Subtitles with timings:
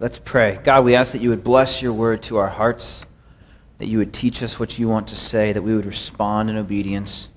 [0.00, 0.60] Let's pray.
[0.62, 3.04] God, we ask that you would bless your word to our hearts,
[3.78, 6.56] that you would teach us what you want to say, that we would respond in
[6.56, 7.30] obedience,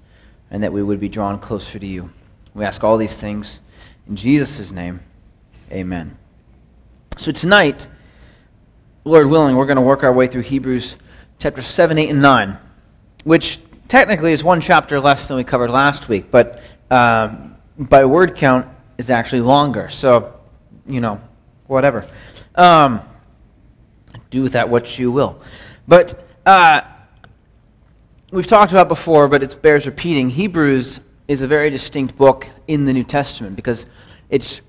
[0.51, 2.11] and that we would be drawn closer to you.
[2.53, 3.61] We ask all these things
[4.07, 4.99] in Jesus' name.
[5.71, 6.15] Amen.
[7.17, 7.87] So tonight,
[9.05, 10.97] Lord willing, we're going to work our way through Hebrews
[11.39, 12.59] chapter 7, 8, and 9,
[13.23, 13.57] which
[13.87, 18.67] technically is one chapter less than we covered last week, but um, by word count
[18.99, 19.89] is actually longer.
[19.89, 20.39] So,
[20.85, 21.19] you know,
[21.65, 22.05] whatever.
[22.55, 23.01] Um,
[24.29, 25.41] do with that what you will.
[25.87, 26.81] But uh,
[28.31, 30.29] we've talked about before, but it bears repeating.
[30.29, 33.85] Hebrews is a very distinct book in the New Testament because
[34.29, 34.61] it's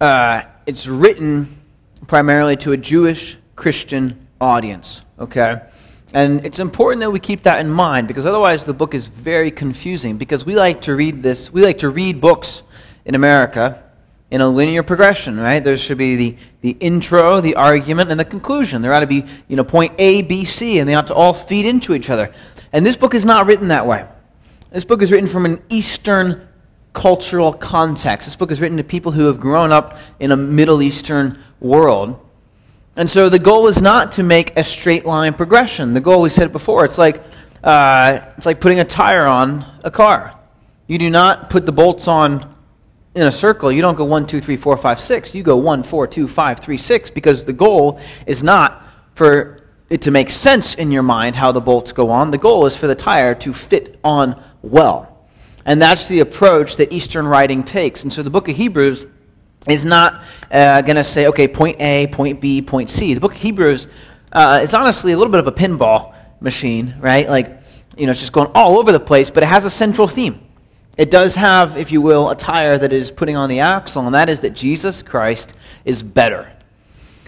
[0.00, 1.60] uh, it's written
[2.06, 5.02] primarily to a Jewish Christian audience.
[5.18, 5.60] Okay.
[6.12, 9.50] And it's important that we keep that in mind because otherwise the book is very
[9.50, 12.62] confusing because we like to read this, we like to read books
[13.04, 13.82] in America
[14.30, 15.62] in a linear progression, right?
[15.62, 18.80] There should be the, the intro, the argument, and the conclusion.
[18.80, 21.34] There ought to be, you know, point A, B, C, and they ought to all
[21.34, 22.32] feed into each other.
[22.72, 24.06] And this book is not written that way.
[24.70, 26.46] This book is written from an Eastern
[26.92, 28.26] cultural context.
[28.28, 32.24] This book is written to people who have grown up in a Middle Eastern world.
[32.96, 35.94] And so the goal is not to make a straight line progression.
[35.94, 37.22] The goal, we said before, it's like,
[37.64, 40.38] uh, it's like putting a tire on a car.
[40.86, 42.54] You do not put the bolts on
[43.14, 45.34] in a circle, you don't go one, two, three, four, five, six.
[45.34, 50.02] You go one, four, two, five, three, six, because the goal is not for it
[50.02, 52.30] to make sense in your mind how the bolts go on.
[52.30, 55.26] The goal is for the tire to fit on well.
[55.66, 58.04] And that's the approach that Eastern writing takes.
[58.04, 59.06] And so the book of Hebrews
[59.68, 63.14] is not uh, going to say, okay, point A, point B, point C.
[63.14, 63.88] The book of Hebrews
[64.32, 67.28] uh, is honestly a little bit of a pinball machine, right?
[67.28, 67.60] Like,
[67.96, 70.40] you know, it's just going all over the place, but it has a central theme.
[70.96, 74.14] It does have, if you will, a tire that is putting on the axle, and
[74.14, 76.52] that is that Jesus Christ is better.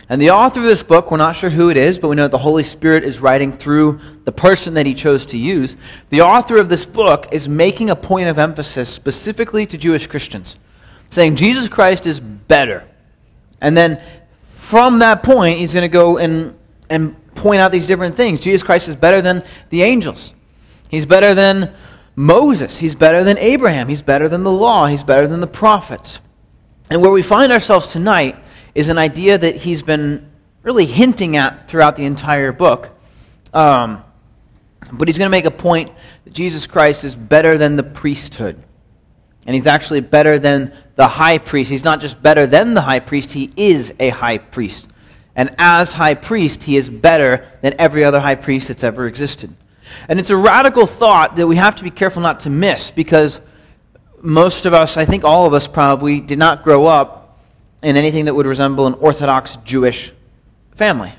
[0.08, 2.24] And the author of this book, we're not sure who it is, but we know
[2.24, 5.76] that the Holy Spirit is writing through the person that he chose to use.
[6.10, 10.58] The author of this book is making a point of emphasis specifically to Jewish Christians,
[11.08, 12.84] saying Jesus Christ is better.
[13.62, 14.02] And then
[14.50, 16.58] from that point, he's going to go and,
[16.90, 18.40] and point out these different things.
[18.40, 20.34] Jesus Christ is better than the angels,
[20.90, 21.74] he's better than
[22.14, 22.78] Moses.
[22.78, 23.88] He's better than Abraham.
[23.88, 24.86] He's better than the law.
[24.86, 26.20] He's better than the prophets.
[26.90, 28.38] And where we find ourselves tonight
[28.74, 30.30] is an idea that he's been
[30.62, 32.90] really hinting at throughout the entire book.
[33.54, 34.04] Um,
[34.92, 35.90] but he's going to make a point
[36.24, 38.62] that Jesus Christ is better than the priesthood.
[39.46, 41.70] And he's actually better than the high priest.
[41.70, 44.88] He's not just better than the high priest, he is a high priest.
[45.34, 49.54] And as high priest, he is better than every other high priest that's ever existed.
[50.08, 53.40] And it's a radical thought that we have to be careful not to miss because
[54.20, 57.40] most of us, I think all of us probably, did not grow up
[57.82, 60.12] in anything that would resemble an Orthodox Jewish
[60.74, 61.12] family.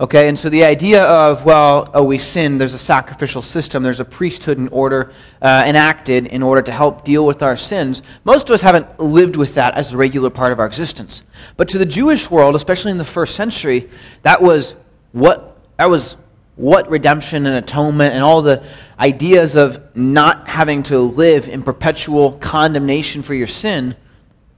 [0.00, 3.98] Okay, and so the idea of, well, oh, we sin, there's a sacrificial system, there's
[3.98, 5.12] a priesthood in order,
[5.42, 9.34] uh, enacted in order to help deal with our sins, most of us haven't lived
[9.34, 11.22] with that as a regular part of our existence.
[11.56, 13.90] But to the Jewish world, especially in the first century,
[14.22, 14.76] that was
[15.10, 16.16] what, that was
[16.58, 18.62] what redemption and atonement and all the
[18.98, 23.96] ideas of not having to live in perpetual condemnation for your sin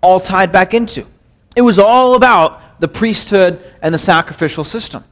[0.02, 1.06] all tied back into.
[1.54, 5.04] It was all about the priesthood and the sacrificial system.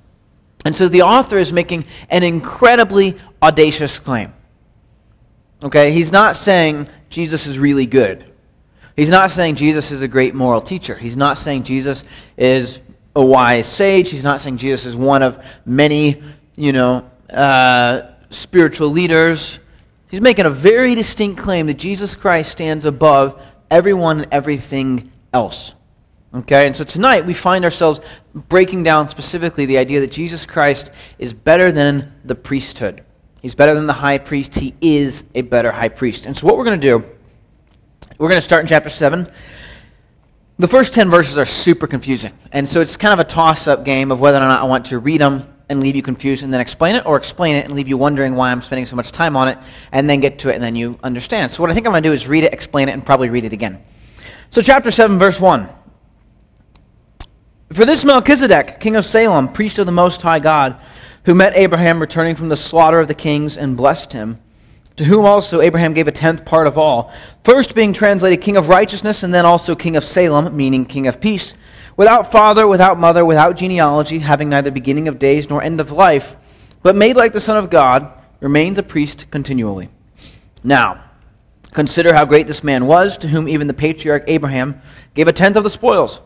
[0.65, 4.33] And so the author is making an incredibly audacious claim.
[5.63, 8.33] Okay, he's not saying Jesus is really good.
[8.97, 10.97] He's not saying Jesus is a great moral teacher.
[10.97, 12.03] He's not saying Jesus
[12.37, 12.81] is
[13.15, 14.11] a wise sage.
[14.11, 16.23] He's not saying Jesus is one of many
[16.59, 19.61] you know, uh, spiritual leaders.
[20.11, 25.75] He's making a very distinct claim that Jesus Christ stands above everyone and everything else.
[26.35, 28.01] Okay, and so tonight we find ourselves
[28.35, 33.05] breaking down specifically the idea that Jesus Christ is better than the priesthood.
[33.41, 34.55] He's better than the high priest.
[34.55, 36.27] He is a better high priest.
[36.27, 37.05] And so, what we're going to do,
[38.19, 39.27] we're going to start in chapter 7.
[40.59, 42.33] The first 10 verses are super confusing.
[42.51, 44.87] And so, it's kind of a toss up game of whether or not I want
[44.87, 47.75] to read them and leave you confused and then explain it, or explain it and
[47.75, 49.59] leave you wondering why I'm spending so much time on it,
[49.93, 51.53] and then get to it and then you understand.
[51.53, 53.29] So, what I think I'm going to do is read it, explain it, and probably
[53.29, 53.83] read it again.
[54.51, 55.69] So, chapter 7, verse 1.
[57.73, 60.81] For this Melchizedek, king of Salem, priest of the Most High God,
[61.25, 64.41] who met Abraham returning from the slaughter of the kings and blessed him,
[64.97, 67.13] to whom also Abraham gave a tenth part of all,
[67.45, 71.21] first being translated king of righteousness, and then also king of Salem, meaning king of
[71.21, 71.53] peace
[71.99, 76.37] without father, without mother, without genealogy, having neither beginning of days nor end of life,
[76.83, 78.11] but made like the Son of God,
[78.41, 79.91] remains a priest continually.
[80.63, 81.05] Now,
[81.73, 84.81] consider how great this man was, to whom even the patriarch Abraham
[85.15, 86.21] gave a tenth of the spoils.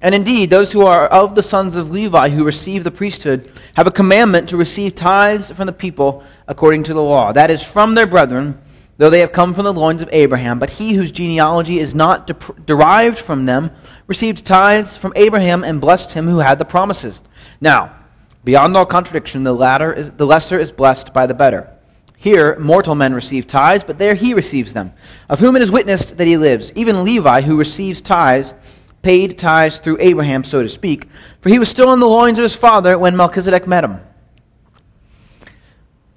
[0.00, 3.86] And indeed, those who are of the sons of Levi who receive the priesthood have
[3.86, 7.32] a commandment to receive tithes from the people according to the law.
[7.32, 8.58] That is from their brethren,
[9.02, 10.60] though they have come from the loins of Abraham.
[10.60, 13.72] But he whose genealogy is not de- derived from them
[14.06, 17.20] received tithes from Abraham and blessed him who had the promises.
[17.60, 17.96] Now,
[18.44, 21.68] beyond all contradiction, the, latter is, the lesser is blessed by the better.
[22.16, 24.92] Here, mortal men receive tithes, but there he receives them,
[25.28, 26.70] of whom it is witnessed that he lives.
[26.76, 28.54] Even Levi, who receives tithes,
[29.02, 31.08] paid tithes through Abraham, so to speak,
[31.40, 33.98] for he was still in the loins of his father when Melchizedek met him.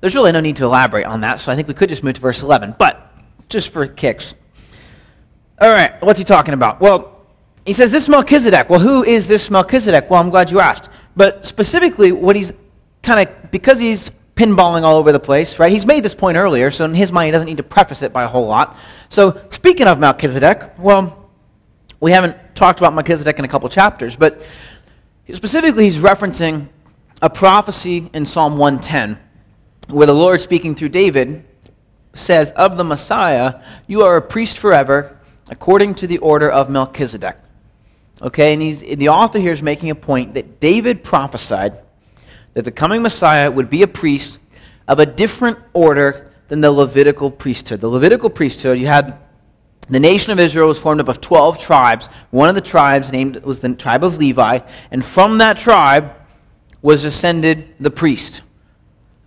[0.05, 2.13] There's really no need to elaborate on that, so I think we could just move
[2.13, 3.11] to verse 11, but
[3.49, 4.35] just for kicks.
[5.59, 6.79] All right, what's he talking about?
[6.79, 7.25] Well,
[7.65, 8.69] he says, This Melchizedek.
[8.69, 10.07] Well, who is this Melchizedek?
[10.07, 10.89] Well, I'm glad you asked.
[11.15, 12.53] But specifically, what he's
[13.01, 15.71] kind of, because he's pinballing all over the place, right?
[15.71, 18.13] He's made this point earlier, so in his mind, he doesn't need to preface it
[18.13, 18.77] by a whole lot.
[19.09, 21.31] So, speaking of Melchizedek, well,
[21.99, 24.45] we haven't talked about Melchizedek in a couple chapters, but
[25.33, 26.67] specifically he's referencing
[27.23, 29.24] a prophecy in Psalm 110
[29.87, 31.43] where the Lord, speaking through David,
[32.13, 37.37] says, Of the Messiah, you are a priest forever, according to the order of Melchizedek.
[38.21, 41.79] Okay, and he's, the author here is making a point that David prophesied
[42.53, 44.39] that the coming Messiah would be a priest
[44.87, 47.81] of a different order than the Levitical priesthood.
[47.81, 49.19] The Levitical priesthood, you had
[49.89, 52.07] the nation of Israel was formed up of 12 tribes.
[52.31, 54.59] One of the tribes named was the tribe of Levi,
[54.89, 56.13] and from that tribe
[56.81, 58.41] was descended the priest.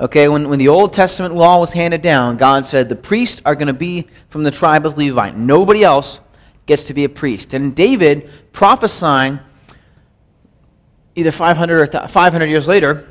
[0.01, 3.57] Okay, when, when the Old Testament law was handed down, God said the priests are
[3.57, 5.31] going to be from the tribe of Levi.
[5.31, 6.21] Nobody else
[6.67, 7.53] gets to be a priest.
[7.53, 9.41] And David, prophesying
[11.17, 13.09] either 500 or 500 years later,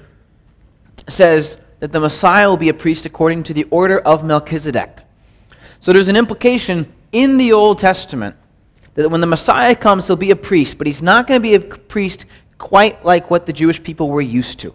[1.09, 4.99] says that the Messiah will be a priest according to the order of Melchizedek.
[5.81, 8.35] So there's an implication in the Old Testament
[8.93, 11.55] that when the Messiah comes, he'll be a priest, but he's not going to be
[11.55, 12.25] a priest
[12.57, 14.73] quite like what the Jewish people were used to.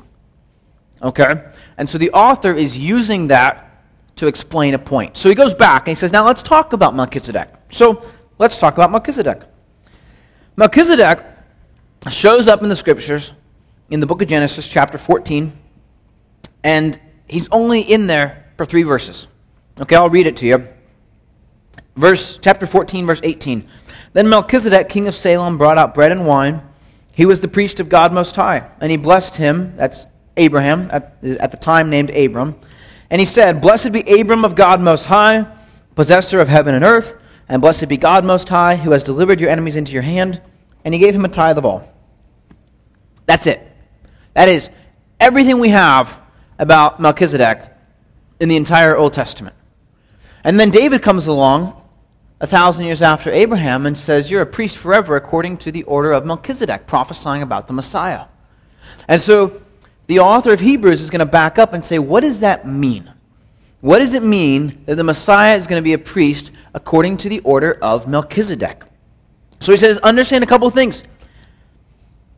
[1.02, 1.50] Okay?
[1.76, 3.84] And so the author is using that
[4.16, 5.16] to explain a point.
[5.16, 7.48] So he goes back and he says, Now let's talk about Melchizedek.
[7.70, 8.04] So
[8.38, 9.42] let's talk about Melchizedek.
[10.56, 11.24] Melchizedek
[12.10, 13.32] shows up in the scriptures
[13.90, 15.52] in the book of Genesis, chapter 14,
[16.64, 19.26] and he's only in there for three verses.
[19.80, 20.68] Okay, I'll read it to you.
[21.96, 23.66] Verse chapter 14, verse 18.
[24.12, 26.62] Then Melchizedek, king of Salem, brought out bread and wine.
[27.12, 30.06] He was the priest of God Most High, and he blessed him, that's
[30.36, 32.54] Abraham, at, at the time named Abram.
[33.10, 35.46] And he said, Blessed be Abram of God Most High,
[35.94, 37.14] possessor of heaven and earth,
[37.48, 40.40] and blessed be God Most High, who has delivered your enemies into your hand.
[40.84, 41.92] And he gave him a tithe of all.
[43.26, 43.60] That's it.
[44.34, 44.70] That is
[45.20, 46.18] everything we have
[46.58, 47.70] about Melchizedek
[48.40, 49.54] in the entire Old Testament.
[50.44, 51.80] And then David comes along
[52.40, 56.12] a thousand years after Abraham and says, You're a priest forever according to the order
[56.12, 58.24] of Melchizedek, prophesying about the Messiah.
[59.06, 59.61] And so
[60.12, 63.10] the author of Hebrews is going to back up and say, What does that mean?
[63.80, 67.30] What does it mean that the Messiah is going to be a priest according to
[67.30, 68.84] the order of Melchizedek?
[69.60, 71.02] So he says, Understand a couple things.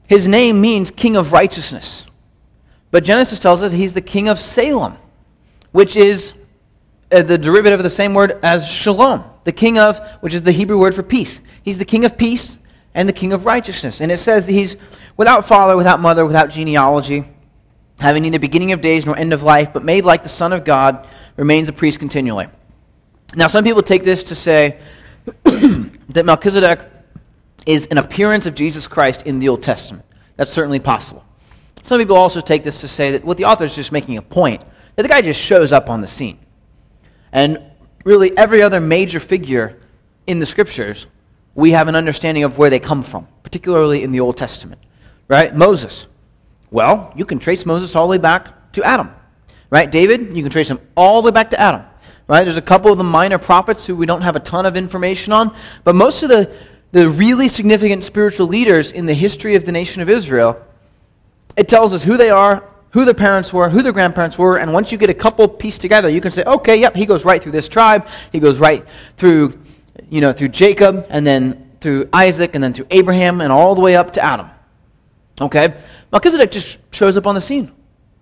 [0.07, 2.07] His name means king of righteousness.
[2.93, 4.97] But Genesis tells us he's the king of Salem,
[5.73, 6.33] which is
[7.11, 10.53] uh, the derivative of the same word as shalom, the king of, which is the
[10.53, 11.41] Hebrew word for peace.
[11.65, 12.57] He's the king of peace
[12.95, 14.01] and the king of righteousness.
[14.01, 14.77] And it says he's
[15.17, 17.25] without father, without mother, without genealogy,
[17.99, 20.65] having neither beginning of days nor end of life, but made like the Son of
[20.65, 22.47] God, remains a priest continually.
[23.35, 24.79] Now, some people take this to say
[25.45, 26.91] that Melchizedek
[27.67, 30.05] is an appearance of Jesus Christ in the Old Testament.
[30.37, 31.25] That's certainly possible.
[31.83, 34.23] Some people also take this to say that what the author is just making a
[34.23, 34.65] point
[34.97, 36.39] that the guy just shows up on the scene.
[37.33, 37.59] And
[38.05, 39.79] really, every other major figure
[40.27, 41.07] in the scriptures,
[41.55, 44.81] we have an understanding of where they come from, particularly in the Old Testament.
[45.29, 45.55] Right?
[45.55, 46.07] Moses.
[46.75, 49.15] Well, you can trace Moses all the way back to Adam.
[49.71, 49.89] Right?
[49.89, 51.85] David, you can trace him all the way back to Adam.
[52.27, 52.43] Right?
[52.43, 55.33] There's a couple of the minor prophets who we don't have a ton of information
[55.33, 56.53] on, but most of the,
[56.91, 60.61] the really significant spiritual leaders in the history of the nation of Israel
[61.57, 64.73] it tells us who they are, who their parents were, who their grandparents were, and
[64.73, 67.41] once you get a couple pieced together, you can say, okay, yep, he goes right
[67.41, 68.85] through this tribe, he goes right
[69.17, 69.57] through,
[70.11, 73.81] you know, through Jacob, and then through Isaac, and then through Abraham, and all the
[73.81, 74.51] way up to Adam.
[75.41, 75.75] Okay?
[76.15, 77.73] Melchizedek just shows up on the scene.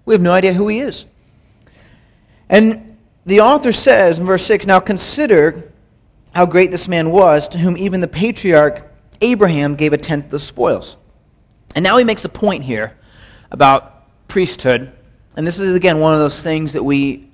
[0.06, 1.04] We have no idea who he is.
[2.48, 2.96] And
[3.26, 5.70] the author says in verse 6 Now consider
[6.34, 10.30] how great this man was, to whom even the patriarch Abraham gave a tenth of
[10.30, 10.96] the spoils.
[11.74, 12.96] And now he makes a point here
[13.50, 14.90] about priesthood.
[15.36, 17.28] And this is, again, one of those things that we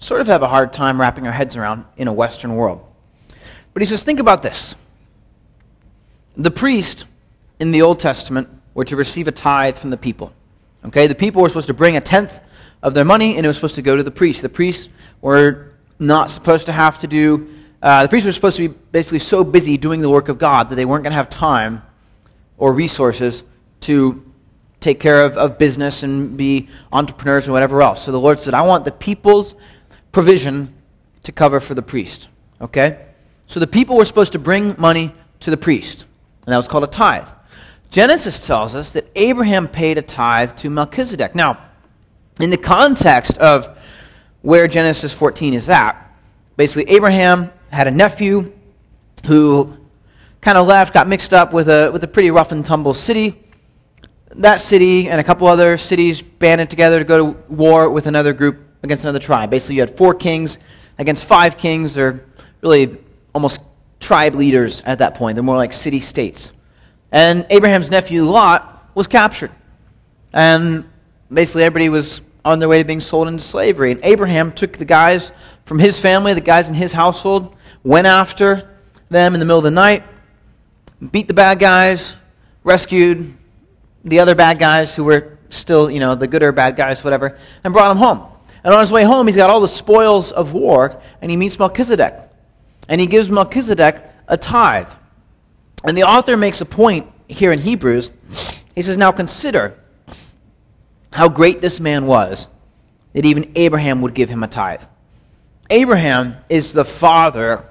[0.00, 2.84] sort of have a hard time wrapping our heads around in a Western world.
[3.72, 4.74] But he says, think about this.
[6.36, 7.06] The priest
[7.58, 10.32] in the Old Testament were to receive a tithe from the people.
[10.84, 12.38] Okay, the people were supposed to bring a tenth
[12.80, 14.40] of their money, and it was supposed to go to the priest.
[14.40, 14.88] The priests
[15.20, 17.52] were not supposed to have to do.
[17.82, 20.68] Uh, the priests were supposed to be basically so busy doing the work of God
[20.68, 21.82] that they weren't going to have time
[22.56, 23.42] or resources
[23.80, 24.24] to
[24.78, 28.04] take care of, of business and be entrepreneurs and whatever else.
[28.04, 29.56] So the Lord said, I want the people's
[30.12, 30.72] provision
[31.24, 32.28] to cover for the priest.
[32.60, 33.06] Okay?
[33.48, 36.06] So the people were supposed to bring money to the priest,
[36.46, 37.26] and that was called a tithe.
[37.90, 41.34] Genesis tells us that Abraham paid a tithe to Melchizedek.
[41.34, 41.58] Now,
[42.38, 43.78] in the context of
[44.42, 45.94] where Genesis 14 is at,
[46.56, 48.52] basically, Abraham had a nephew
[49.26, 49.76] who
[50.40, 53.42] kind of left, got mixed up with a, with a pretty rough and tumble city.
[54.36, 58.32] That city and a couple other cities banded together to go to war with another
[58.32, 59.50] group against another tribe.
[59.50, 60.58] Basically, you had four kings
[60.98, 62.24] against five kings, or
[62.60, 62.98] really
[63.34, 63.62] almost
[63.98, 65.36] tribe leaders at that point.
[65.36, 66.52] They're more like city states.
[67.10, 69.50] And Abraham's nephew Lot was captured.
[70.32, 70.84] And
[71.32, 73.92] basically, everybody was on their way to being sold into slavery.
[73.92, 75.32] And Abraham took the guys
[75.64, 78.68] from his family, the guys in his household, went after
[79.10, 80.04] them in the middle of the night,
[81.10, 82.16] beat the bad guys,
[82.64, 83.34] rescued
[84.04, 87.38] the other bad guys who were still, you know, the good or bad guys, whatever,
[87.64, 88.26] and brought them home.
[88.64, 91.58] And on his way home, he's got all the spoils of war, and he meets
[91.58, 92.14] Melchizedek.
[92.88, 94.90] And he gives Melchizedek a tithe.
[95.84, 98.10] And the author makes a point here in Hebrews.
[98.74, 99.78] He says, Now consider
[101.12, 102.48] how great this man was
[103.12, 104.82] that even Abraham would give him a tithe.
[105.70, 107.66] Abraham is the father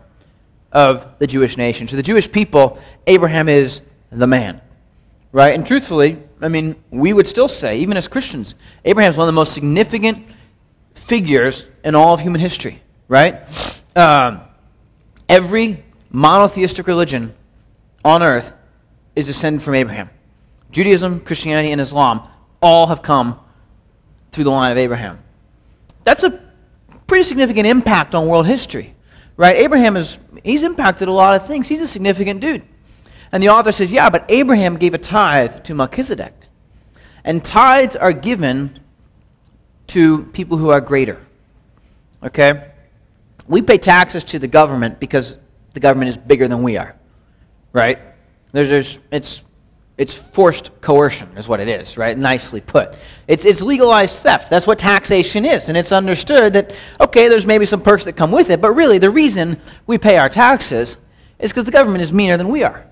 [0.72, 1.88] of the Jewish nation.
[1.88, 4.62] To the Jewish people, Abraham is the man.
[5.32, 5.54] Right?
[5.54, 9.34] And truthfully, I mean, we would still say, even as Christians, Abraham is one of
[9.34, 10.26] the most significant
[10.94, 12.82] figures in all of human history.
[13.08, 13.42] Right?
[13.96, 14.42] Um,
[15.30, 17.34] every monotheistic religion
[18.08, 18.54] on earth
[19.18, 20.10] is descended from Abraham.
[20.72, 22.28] Judaism, Christianity, and Islam
[22.62, 23.38] all have come
[24.32, 25.20] through the line of Abraham.
[26.04, 26.40] That's a
[27.06, 28.96] pretty significant impact on world history,
[29.36, 29.58] right?
[29.58, 31.68] Abraham is, he's impacted a lot of things.
[31.68, 32.64] He's a significant dude.
[33.34, 36.34] And the author says, yeah, but Abraham gave a tithe to Melchizedek.
[37.26, 38.80] And tithes are given
[39.88, 41.22] to people who are greater.
[42.24, 42.72] Okay?
[43.48, 45.38] We pay taxes to the government because
[45.74, 46.98] the government is bigger than we are
[47.78, 48.00] right?
[48.52, 49.44] There's, there's, it's,
[49.98, 52.18] it's forced coercion, is what it is, right?
[52.18, 52.96] Nicely put.
[53.28, 54.50] It's, it's legalized theft.
[54.50, 55.70] That's what taxation is.
[55.70, 58.98] And it's understood that, okay, there's maybe some perks that come with it, but really
[58.98, 60.98] the reason we pay our taxes
[61.40, 62.86] is because the government is meaner than we are.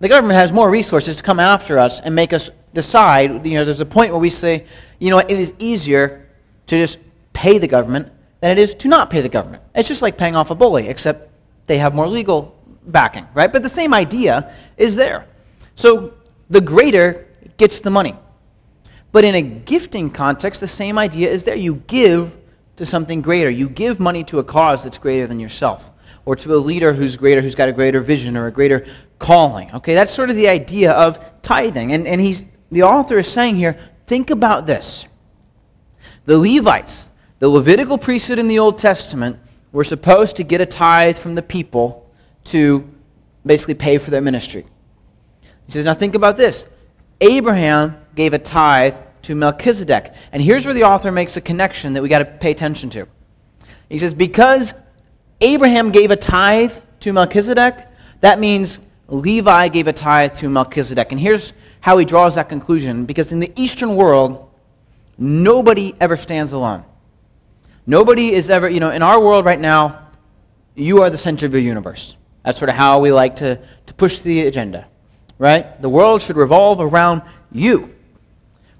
[0.00, 3.46] The government has more resources to come after us and make us decide.
[3.46, 4.66] You know, there's a point where we say,
[4.98, 6.28] you know it is easier
[6.66, 6.98] to just
[7.32, 9.62] pay the government than it is to not pay the government.
[9.74, 11.30] It's just like paying off a bully, except
[11.66, 12.53] they have more legal
[12.86, 13.52] backing, right?
[13.52, 15.26] But the same idea is there.
[15.74, 16.14] So
[16.50, 17.26] the greater
[17.56, 18.14] gets the money.
[19.12, 21.54] But in a gifting context, the same idea is there.
[21.54, 22.36] You give
[22.76, 23.48] to something greater.
[23.48, 25.90] You give money to a cause that's greater than yourself,
[26.24, 28.86] or to a leader who's greater, who's got a greater vision or a greater
[29.18, 29.72] calling.
[29.72, 31.92] Okay, that's sort of the idea of tithing.
[31.92, 35.06] And, and he's, the author is saying here think about this.
[36.26, 39.38] The Levites, the Levitical priesthood in the Old Testament,
[39.72, 42.03] were supposed to get a tithe from the people
[42.44, 42.88] to
[43.44, 44.64] basically pay for their ministry.
[45.66, 46.66] He says, Now think about this.
[47.20, 50.14] Abraham gave a tithe to Melchizedek.
[50.32, 53.08] And here's where the author makes a connection that we got to pay attention to.
[53.88, 54.74] He says, Because
[55.40, 57.88] Abraham gave a tithe to Melchizedek,
[58.20, 61.12] that means Levi gave a tithe to Melchizedek.
[61.12, 64.50] And here's how he draws that conclusion because in the Eastern world,
[65.18, 66.84] nobody ever stands alone.
[67.86, 70.08] Nobody is ever, you know, in our world right now,
[70.74, 72.16] you are the center of your universe.
[72.44, 74.86] That's sort of how we like to, to push the agenda,
[75.38, 75.80] right?
[75.80, 77.94] The world should revolve around you.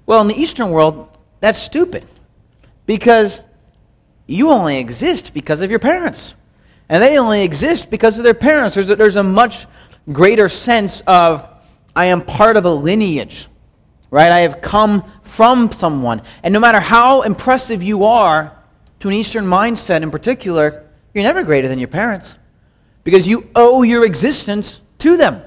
[0.05, 2.05] Well, in the Eastern world, that's stupid
[2.85, 3.41] because
[4.27, 6.35] you only exist because of your parents.
[6.87, 8.75] And they only exist because of their parents.
[8.75, 9.65] There's a, there's a much
[10.11, 11.47] greater sense of,
[11.95, 13.47] I am part of a lineage,
[14.11, 14.31] right?
[14.31, 16.21] I have come from someone.
[16.43, 18.55] And no matter how impressive you are
[18.99, 20.83] to an Eastern mindset in particular,
[21.15, 22.35] you're never greater than your parents
[23.05, 25.41] because you owe your existence to them,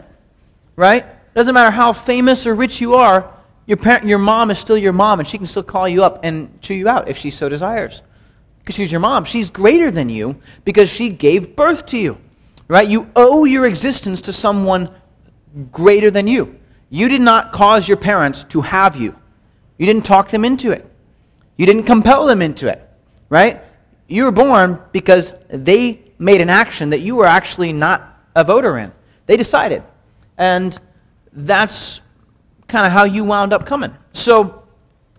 [0.76, 1.04] right?
[1.34, 3.34] Doesn't matter how famous or rich you are,
[3.66, 6.20] your, parent, your mom is still your mom, and she can still call you up
[6.22, 8.00] and chew you out if she so desires.
[8.60, 9.24] Because she's your mom.
[9.24, 12.16] She's greater than you because she gave birth to you,
[12.68, 12.88] right?
[12.88, 14.90] You owe your existence to someone
[15.72, 16.58] greater than you.
[16.90, 19.14] You did not cause your parents to have you.
[19.78, 20.90] You didn't talk them into it.
[21.56, 22.88] You didn't compel them into it,
[23.28, 23.62] right?
[24.06, 28.78] You were born because they made an action that you were actually not a voter
[28.78, 28.92] in.
[29.26, 29.82] They decided.
[30.36, 30.78] And
[31.32, 32.00] that's
[32.66, 33.94] kind of how you wound up coming.
[34.12, 34.62] So,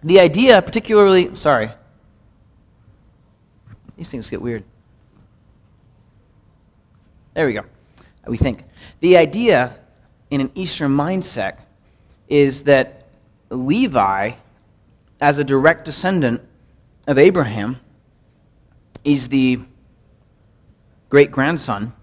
[0.03, 1.71] the idea, particularly, sorry,
[3.97, 4.63] these things get weird.
[7.33, 7.65] There we go.
[8.27, 8.63] We think.
[9.01, 9.77] The idea
[10.29, 11.59] in an Eastern mindset
[12.27, 13.07] is that
[13.49, 14.31] Levi,
[15.19, 16.41] as a direct descendant
[17.07, 17.79] of Abraham,
[19.03, 19.59] is the
[21.09, 21.93] great grandson.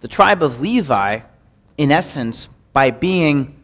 [0.00, 1.20] The tribe of Levi,
[1.76, 3.60] in essence, by being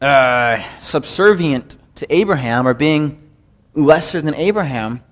[0.00, 3.30] uh, subservient to Abraham or being
[3.74, 5.02] lesser than Abraham,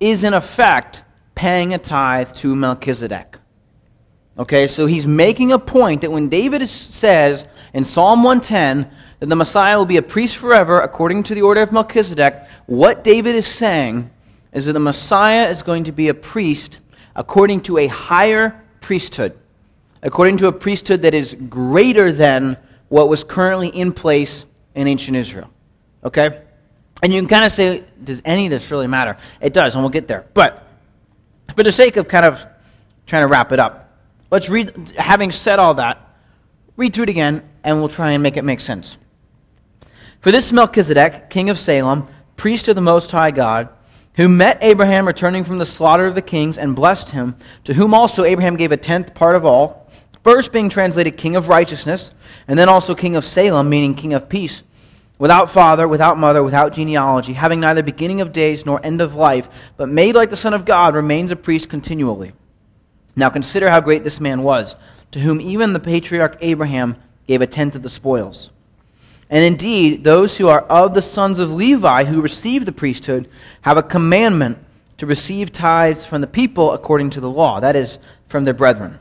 [0.00, 1.02] is in effect
[1.34, 3.38] paying a tithe to Melchizedek.
[4.36, 9.36] Okay, so he's making a point that when David says in Psalm 110 that the
[9.36, 13.46] Messiah will be a priest forever according to the order of Melchizedek, what David is
[13.46, 14.10] saying
[14.54, 16.78] is that the Messiah is going to be a priest
[17.14, 19.36] according to a higher priesthood,
[20.02, 22.56] according to a priesthood that is greater than
[22.88, 25.50] what was currently in place in ancient Israel.
[26.04, 26.40] Okay?
[27.02, 29.16] And you can kind of say, does any of this really matter?
[29.40, 30.26] It does, and we'll get there.
[30.32, 30.66] But
[31.56, 32.46] for the sake of kind of
[33.06, 33.98] trying to wrap it up,
[34.30, 36.00] let's read, having said all that,
[36.76, 38.96] read through it again, and we'll try and make it make sense.
[40.20, 42.06] For this Melchizedek, king of Salem,
[42.36, 43.68] priest of the Most High God,
[44.14, 47.94] who met Abraham returning from the slaughter of the kings and blessed him, to whom
[47.94, 49.90] also Abraham gave a tenth part of all,
[50.22, 52.10] first being translated king of righteousness,
[52.48, 54.62] and then also king of Salem, meaning king of peace
[55.18, 59.48] without father, without mother, without genealogy, having neither beginning of days nor end of life,
[59.76, 62.32] but made like the Son of God, remains a priest continually.
[63.16, 64.74] Now consider how great this man was,
[65.12, 68.50] to whom even the patriarch Abraham gave a tenth of the spoils.
[69.34, 73.28] And indeed, those who are of the sons of Levi who receive the priesthood
[73.62, 74.58] have a commandment
[74.98, 77.98] to receive tithes from the people according to the law, that is,
[78.28, 79.00] from their brethren,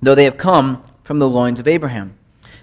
[0.00, 2.16] though they have come from the loins of Abraham.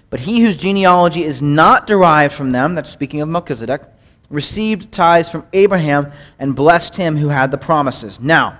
[0.08, 3.82] But he whose genealogy is not derived from them, that's speaking of Melchizedek,
[4.30, 8.18] received tithes from Abraham and blessed him who had the promises.
[8.18, 8.58] Now,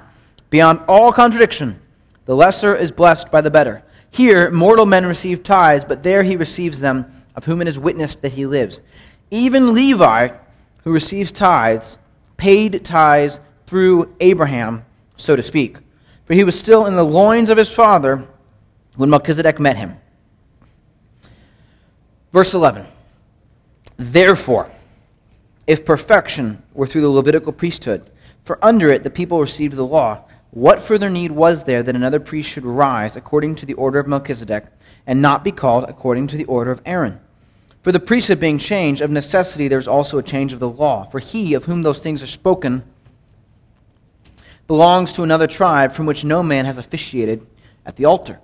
[0.51, 1.81] beyond all contradiction,
[2.27, 3.83] the lesser is blessed by the better.
[4.11, 8.23] Here, mortal men receive tithes, but there he receives them, of whom it is witnessed
[8.23, 8.81] that he lives.
[9.31, 10.29] Even Levi,
[10.85, 11.99] who receives tithes,
[12.37, 14.85] paid tithes through Abraham,
[15.16, 15.79] so to speak.
[16.27, 18.27] For he was still in the loins of his father
[18.97, 19.97] when Melchizedek met him.
[22.33, 22.87] Verse 11
[23.97, 24.70] Therefore,
[25.66, 28.11] if perfection were through the Levitical priesthood,
[28.44, 32.20] for under it the people received the law, what further need was there that another
[32.20, 34.66] priest should rise according to the order of Melchizedek,
[35.07, 37.20] and not be called according to the order of Aaron?
[37.85, 41.05] For the priesthood being changed, of necessity there is also a change of the law.
[41.11, 42.83] For he of whom those things are spoken
[44.66, 47.47] belongs to another tribe from which no man has officiated
[47.85, 48.40] at the altar.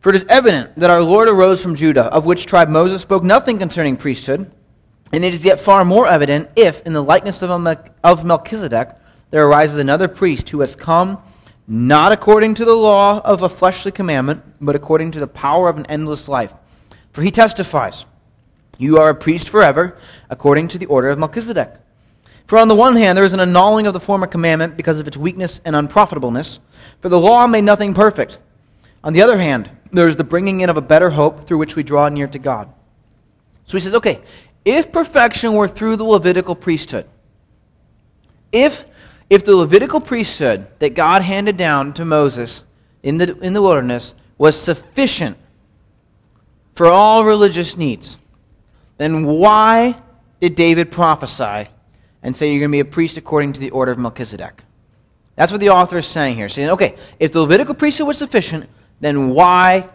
[0.00, 3.22] For it is evident that our Lord arose from Judah, of which tribe Moses spoke
[3.22, 4.50] nothing concerning priesthood.
[5.12, 8.88] And it is yet far more evident if, in the likeness of Melchizedek,
[9.30, 11.22] there arises another priest who has come
[11.68, 15.76] not according to the law of a fleshly commandment, but according to the power of
[15.76, 16.52] an endless life.
[17.12, 18.04] For he testifies,
[18.82, 19.96] You are a priest forever,
[20.28, 21.72] according to the order of Melchizedek.
[22.48, 25.06] For on the one hand, there is an annulling of the former commandment because of
[25.06, 26.58] its weakness and unprofitableness,
[27.00, 28.40] for the law made nothing perfect.
[29.04, 31.84] On the other hand, there's the bringing in of a better hope through which we
[31.84, 32.72] draw near to God.
[33.66, 34.20] So he says, okay,
[34.64, 37.06] if perfection were through the Levitical priesthood,
[38.50, 38.84] if,
[39.30, 42.64] if the Levitical priesthood that God handed down to Moses
[43.04, 45.36] in the, in the wilderness was sufficient
[46.74, 48.18] for all religious needs,
[49.02, 49.96] then why
[50.40, 51.70] did David prophesy
[52.22, 54.62] and say you're going to be a priest according to the order of Melchizedek?
[55.36, 56.48] That's what the author is saying here.
[56.48, 58.68] Saying, okay, if the Levitical priesthood was sufficient,
[59.00, 59.88] then why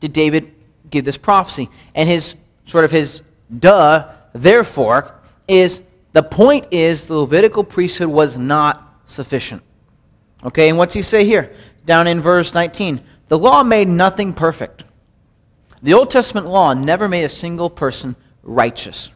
[0.00, 0.52] did David
[0.90, 1.68] give this prophecy?
[1.94, 2.34] And his
[2.66, 3.22] sort of his
[3.58, 5.14] duh, therefore,
[5.46, 5.80] is
[6.12, 9.62] the point is the Levitical priesthood was not sufficient.
[10.42, 11.54] Okay, and what's he say here?
[11.84, 13.00] Down in verse 19.
[13.28, 14.84] The law made nothing perfect.
[15.82, 19.10] The Old Testament law never made a single person righteous.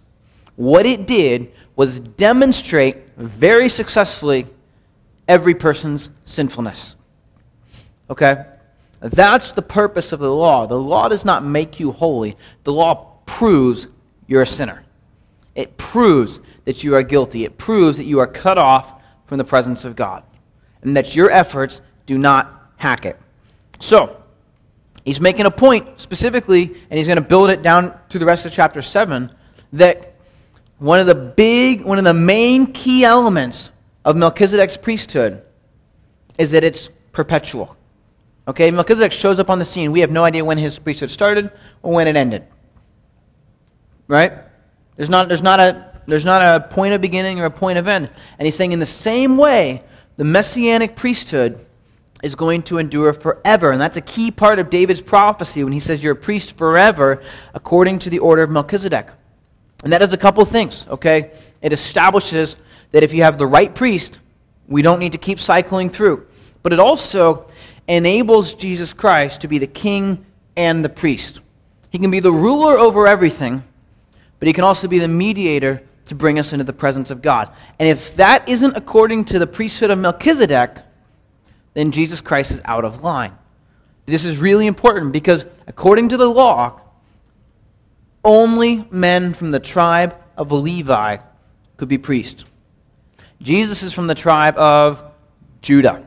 [0.57, 4.47] What it did was demonstrate very successfully
[5.27, 6.97] every person's sinfulness.
[8.11, 8.45] Okay?
[9.01, 10.67] That's the purpose of the law.
[10.67, 13.87] The law does not make you holy, the law proves
[14.27, 14.85] you're a sinner.
[15.55, 19.45] It proves that you are guilty, it proves that you are cut off from the
[19.45, 20.23] presence of God,
[20.83, 23.19] and that your efforts do not hack it.
[23.81, 24.24] So,
[25.05, 28.47] he's making a point specifically, and he's going to build it down through the rest
[28.47, 29.31] of chapter 7,
[29.75, 30.15] that
[30.79, 33.71] one of the big, one of the main key elements
[34.05, 35.43] of Melchizedek's priesthood
[36.39, 37.77] is that it's perpetual.
[38.47, 39.93] Okay, Melchizedek shows up on the scene.
[39.93, 41.51] We have no idea when his priesthood started
[41.83, 42.45] or when it ended.
[44.07, 44.33] Right?
[44.97, 47.89] There's not, there's not, a, there's not a point of beginning or a point of
[47.89, 48.11] end.
[48.39, 49.83] And he's saying, in the same way,
[50.17, 51.65] the messianic priesthood
[52.25, 53.71] is going to endure forever.
[53.71, 57.23] And that's a key part of David's prophecy when he says, You're a priest forever,
[57.53, 59.09] according to the order of Melchizedek.
[59.85, 61.33] And that does a couple things, okay?
[61.61, 62.57] It establishes
[62.93, 64.19] that if you have the right priest,
[64.67, 66.27] we don't need to keep cycling through.
[66.63, 67.51] But it also
[67.87, 70.25] enables Jesus Christ to be the king
[70.57, 71.41] and the priest.
[71.91, 73.63] He can be the ruler over everything,
[74.39, 77.51] but he can also be the mediator to bring us into the presence of God.
[77.79, 80.79] And if that isn't according to the priesthood of Melchizedek,
[81.75, 83.37] then Jesus Christ is out of line.
[84.07, 86.81] This is really important because according to the law,
[88.25, 91.19] only men from the tribe of Levi
[91.77, 92.45] could be priests.
[93.43, 95.03] Jesus is from the tribe of
[95.61, 96.07] Judah.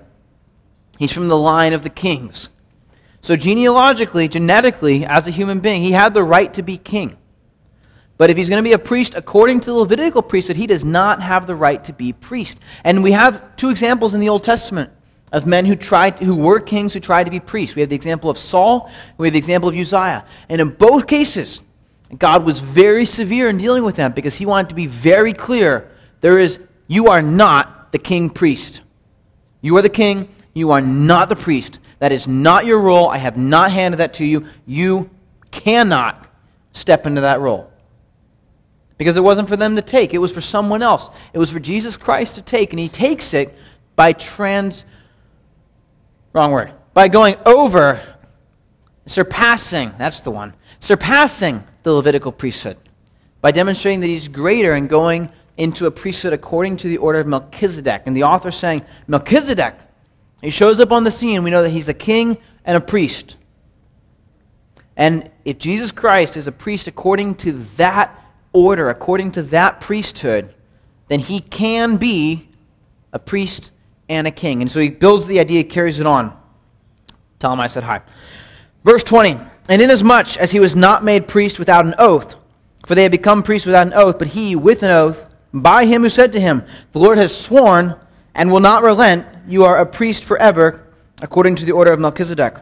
[0.98, 2.50] He's from the line of the kings.
[3.22, 7.18] So, genealogically, genetically, as a human being, he had the right to be king.
[8.18, 10.84] But if he's going to be a priest according to the Levitical priesthood, he does
[10.84, 12.60] not have the right to be priest.
[12.84, 14.92] And we have two examples in the Old Testament
[15.32, 17.76] of men who tried who were kings who tried to be priests.
[17.76, 20.26] We have the example of Saul, we have the example of Uzziah.
[20.50, 21.62] And in both cases,
[22.18, 25.92] God was very severe in dealing with them because he wanted to be very clear.
[26.22, 28.82] There is you are not the king priest.
[29.62, 31.80] You are the king, you are not the priest.
[32.00, 33.10] That is not your role.
[33.10, 34.46] I have not handed that to you.
[34.66, 35.10] You
[35.52, 36.28] cannot
[36.72, 37.72] step into that role.
[38.98, 41.10] Because it wasn't for them to take, it was for someone else.
[41.34, 43.56] It was for Jesus Christ to take, and he takes it
[43.96, 44.86] by trans
[46.34, 46.74] wrong word.
[46.94, 48.00] By going over
[49.06, 50.56] surpassing, that's the one.
[50.80, 52.78] Surpassing the Levitical priesthood
[53.42, 57.28] by demonstrating that he's greater and going into a priesthood according to the order of
[57.28, 58.04] Melchizedek.
[58.06, 59.76] And the author saying, Melchizedek
[60.42, 61.44] he shows up on the scene.
[61.44, 63.38] We know that he's a king and a priest.
[64.96, 68.20] And if Jesus Christ is a priest according to that
[68.54, 70.54] order, according to that priesthood,
[71.08, 72.50] then he can be
[73.14, 73.72] a priest
[74.10, 74.62] and a king.
[74.62, 76.38] And so he builds the idea, carries it on.
[77.40, 78.02] Tell him I said hi.
[78.84, 79.38] Verse 20
[79.70, 82.36] And inasmuch as he was not made priest without an oath,
[82.86, 86.04] for they had become priests without an oath, but he with an oath, by him
[86.04, 87.96] who said to him, The Lord has sworn
[88.34, 90.88] and will not relent, you are a priest forever,
[91.22, 92.56] according to the order of Melchizedek.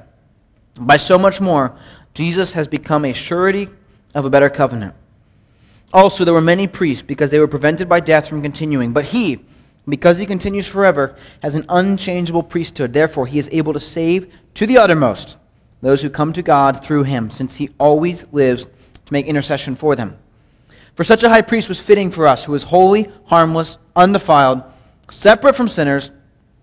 [0.77, 1.75] By so much more,
[2.13, 3.69] Jesus has become a surety
[4.13, 4.95] of a better covenant.
[5.93, 8.93] Also, there were many priests because they were prevented by death from continuing.
[8.93, 9.45] But he,
[9.87, 12.93] because he continues forever, has an unchangeable priesthood.
[12.93, 15.37] Therefore, he is able to save to the uttermost
[15.81, 19.95] those who come to God through him, since he always lives to make intercession for
[19.95, 20.17] them.
[20.95, 24.63] For such a high priest was fitting for us, who is holy, harmless, undefiled
[25.09, 26.09] separate from sinners,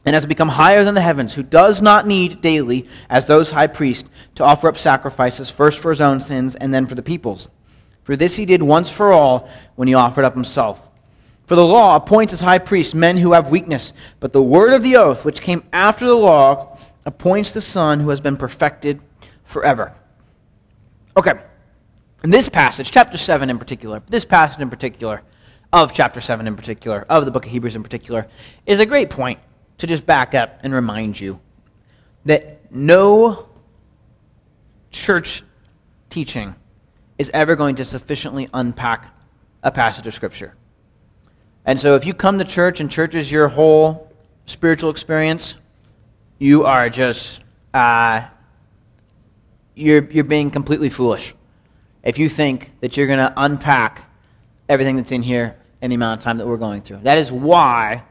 [0.05, 3.69] and has become higher than the heavens, who does not need daily, as those high
[3.69, 7.49] priests, to offer up sacrifices, first for his own sins and then for the people's.
[8.03, 10.83] For this he did once for all when he offered up himself.
[11.53, 14.83] For the law appoints as high priests men who have weakness, but the word of
[14.83, 19.03] the oath, which came after the law, appoints the Son who has been perfected
[19.45, 19.95] forever.
[21.15, 21.35] Okay.
[22.25, 25.21] In this passage, chapter 7 in particular, this passage in particular,
[25.75, 28.27] of chapter 7 in particular, of the book of Hebrews in particular,
[28.65, 29.39] is a great point
[29.77, 31.39] to just back up and remind you
[32.25, 33.51] that no
[34.91, 35.43] church
[36.09, 36.55] teaching
[37.19, 39.15] is ever going to sufficiently unpack
[39.63, 40.55] a passage of Scripture.
[41.65, 44.13] And so if you come to church and church is your whole
[44.47, 45.55] spiritual experience,
[46.39, 47.41] you are just,
[47.73, 48.23] uh,
[49.75, 51.35] you're, you're being completely foolish.
[52.03, 54.11] If you think that you're going to unpack
[54.69, 56.99] everything that's in here in the amount of time that we're going through.
[57.03, 58.05] That is why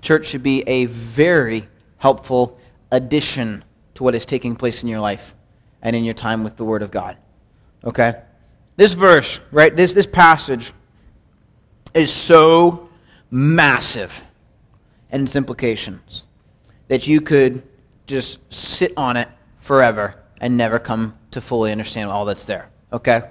[0.00, 2.58] church should be a very helpful
[2.90, 5.34] addition to what is taking place in your life
[5.82, 7.16] and in your time with the Word of God.
[7.84, 8.14] Okay?
[8.76, 10.72] This verse, right, this, this passage
[11.94, 12.87] is so
[13.30, 14.24] massive
[15.10, 16.26] in its implications
[16.88, 17.62] that you could
[18.06, 19.28] just sit on it
[19.60, 22.70] forever and never come to fully understand all that's there.
[22.92, 23.22] Okay?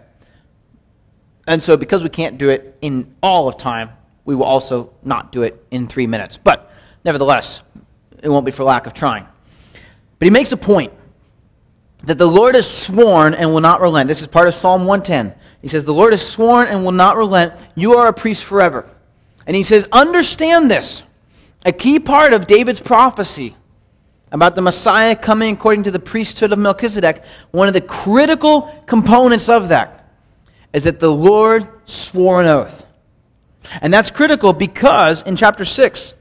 [1.48, 3.90] And so, because we can't do it in all of time,
[4.26, 6.38] we will also not do it in three minutes.
[6.38, 6.72] But
[7.06, 7.64] nevertheless,
[8.22, 9.26] it won't be for lack of trying.
[10.20, 10.92] But he makes a point
[12.04, 14.08] that the Lord has sworn and will not relent.
[14.08, 15.34] This is part of Psalm 110.
[15.62, 17.54] He says, The Lord has sworn and will not relent.
[17.76, 18.94] You are a priest forever.
[19.48, 21.02] And he says, Understand this.
[21.66, 23.56] A key part of David's prophecy
[24.32, 29.50] about the Messiah coming according to the priesthood of Melchizedek, one of the critical components
[29.50, 30.12] of that
[30.74, 32.86] is that the Lord swore an oath.
[33.82, 36.14] And that's critical because in chapter 6,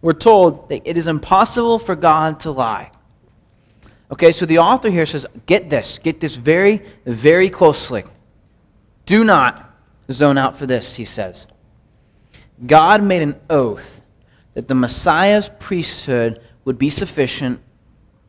[0.00, 2.90] we're told that it is impossible for God to lie.
[4.10, 8.04] Okay, so the author here says, get this, get this very, very closely.
[9.06, 9.74] Do not
[10.10, 11.46] zone out for this, he says.
[12.66, 14.00] God made an oath
[14.54, 17.60] that the Messiah's priesthood would be sufficient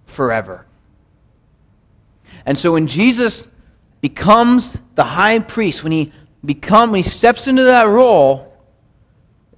[0.05, 0.65] forever.
[2.45, 3.47] And so when Jesus
[4.01, 6.11] becomes the high priest, when he
[6.43, 8.53] become when he steps into that role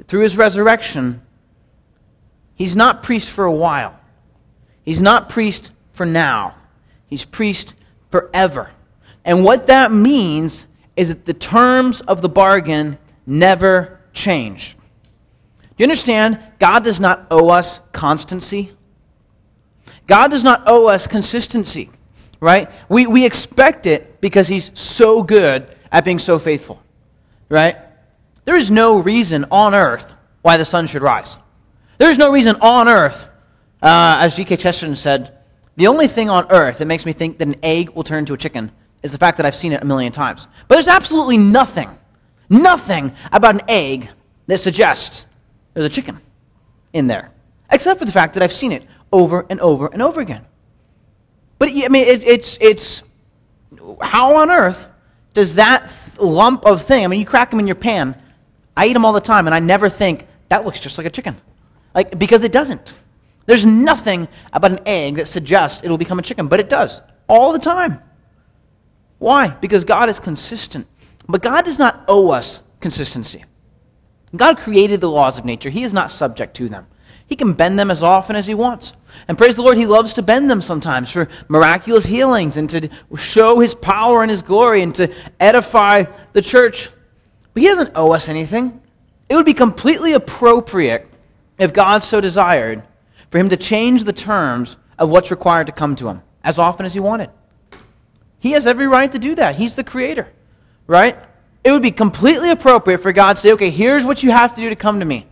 [0.08, 1.22] through his resurrection,
[2.56, 4.00] he's not priest for a while.
[4.84, 6.56] He's not priest for now.
[7.08, 7.74] He's priest
[8.10, 8.72] forever.
[9.26, 14.76] And what that means is that the terms of the bargain never change.
[15.62, 16.40] Do you understand?
[16.60, 18.72] God does not owe us constancy.
[20.08, 21.90] God does not owe us consistency,
[22.40, 22.70] right?
[22.90, 26.82] We, we expect it because He's so good at being so faithful,
[27.50, 27.78] right?
[28.46, 31.38] There is no reason on earth why the sun should rise.
[31.98, 33.28] There is no reason on earth,
[33.82, 34.58] uh, as G.K.
[34.58, 35.38] Chesterton said,
[35.76, 38.34] the only thing on earth that makes me think that an egg will turn into
[38.34, 38.72] a chicken
[39.04, 40.48] is the fact that I've seen it a million times.
[40.68, 41.90] But there's absolutely nothing,
[42.50, 44.10] nothing about an egg
[44.48, 45.26] that suggests
[45.74, 46.20] there's a chicken
[46.94, 47.32] in there,
[47.72, 50.46] except for the fact that I've seen it over and over and over again.
[51.60, 53.04] But I mean, it, it's, it's
[54.02, 54.88] how on earth
[55.34, 58.22] does that lump of thing, I mean, you crack them in your pan,
[58.76, 61.10] I eat them all the time, and I never think, that looks just like a
[61.10, 61.40] chicken.
[61.94, 62.94] Like, because it doesn't.
[63.46, 67.54] There's nothing about an egg that suggests it'll become a chicken, but it does all
[67.54, 68.02] the time.
[69.20, 69.50] Why?
[69.50, 70.88] Because God is consistent.
[71.28, 73.44] But God does not owe us consistency.
[74.36, 76.88] God created the laws of nature, He is not subject to them.
[77.28, 78.94] He can bend them as often as He wants.
[79.28, 82.90] And praise the Lord, He loves to bend them sometimes for miraculous healings and to
[83.18, 86.90] show His power and His glory and to edify the church.
[87.54, 88.82] But He doesn't owe us anything.
[89.30, 91.08] It would be completely appropriate
[91.58, 92.84] if God so desired
[93.30, 96.86] for him to change the terms of what's required to come to him as often
[96.86, 97.30] as he wanted.
[98.40, 99.56] He has every right to do that.
[99.56, 100.32] He's the creator,
[100.88, 101.18] right?
[101.64, 104.62] It would be completely appropriate for God to say, okay, here's what you have to
[104.62, 105.28] do to come to me.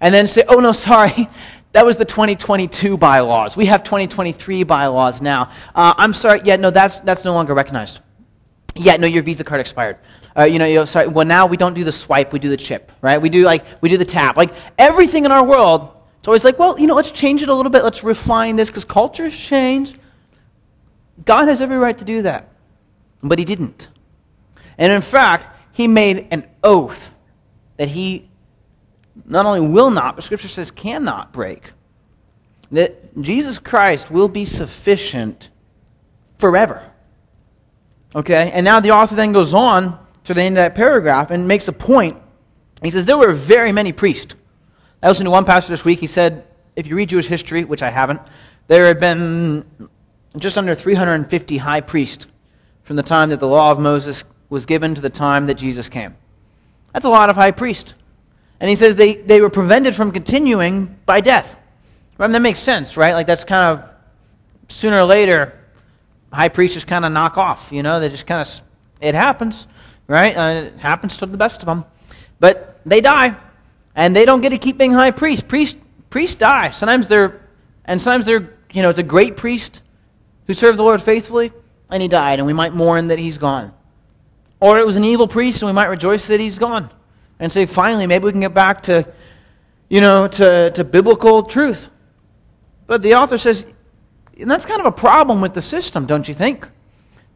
[0.00, 1.28] And then say, oh, no, sorry.
[1.72, 3.56] That was the 2022 bylaws.
[3.56, 5.50] We have 2023 bylaws now.
[5.74, 6.40] Uh, I'm sorry.
[6.44, 8.00] Yeah, no, that's, that's no longer recognized.
[8.76, 9.98] Yeah, no, your Visa card expired.
[10.36, 11.08] Uh, you know, you know, sorry.
[11.08, 13.22] Well, now we don't do the swipe; we do the chip, right?
[13.22, 14.36] We do like we do the tap.
[14.36, 17.54] Like everything in our world it's always like, well, you know, let's change it a
[17.54, 17.84] little bit.
[17.84, 19.98] Let's refine this because culture's changed.
[21.26, 22.48] God has every right to do that.
[23.22, 23.88] But he didn't.
[24.78, 27.12] And in fact, he made an oath
[27.76, 28.28] that he
[29.24, 31.70] not only will not, but Scripture says cannot break.
[32.72, 35.48] That Jesus Christ will be sufficient
[36.38, 36.82] forever.
[38.14, 38.50] Okay?
[38.52, 41.68] And now the author then goes on to the end of that paragraph and makes
[41.68, 42.20] a point.
[42.82, 44.34] He says, There were very many priests
[45.04, 46.00] I listened to one pastor this week.
[46.00, 48.22] He said, if you read Jewish history, which I haven't,
[48.68, 49.66] there had been
[50.38, 52.26] just under 350 high priests
[52.84, 55.90] from the time that the law of Moses was given to the time that Jesus
[55.90, 56.16] came.
[56.92, 57.92] That's a lot of high priest.
[58.60, 61.58] And he says they, they were prevented from continuing by death.
[62.18, 63.12] I mean, that makes sense, right?
[63.12, 63.90] Like that's kind of
[64.68, 65.58] sooner or later,
[66.32, 67.72] high priests just kind of knock off.
[67.72, 68.62] You know, they just kind of,
[69.00, 69.66] it happens,
[70.06, 70.34] right?
[70.34, 71.84] Uh, it happens to the best of them.
[72.38, 73.36] But they die
[73.94, 75.48] and they don't get to keep being high priest.
[75.48, 75.76] Priest,
[76.10, 76.70] priests die.
[76.70, 77.40] Sometimes they're
[77.84, 79.82] and sometimes they're you know it's a great priest
[80.46, 81.52] who served the Lord faithfully
[81.90, 83.72] and he died, and we might mourn that he's gone.
[84.60, 86.90] Or it was an evil priest, and we might rejoice that he's gone,
[87.38, 89.06] and say finally maybe we can get back to
[89.88, 91.88] you know to, to biblical truth.
[92.86, 93.66] But the author says
[94.38, 96.68] and that's kind of a problem with the system, don't you think?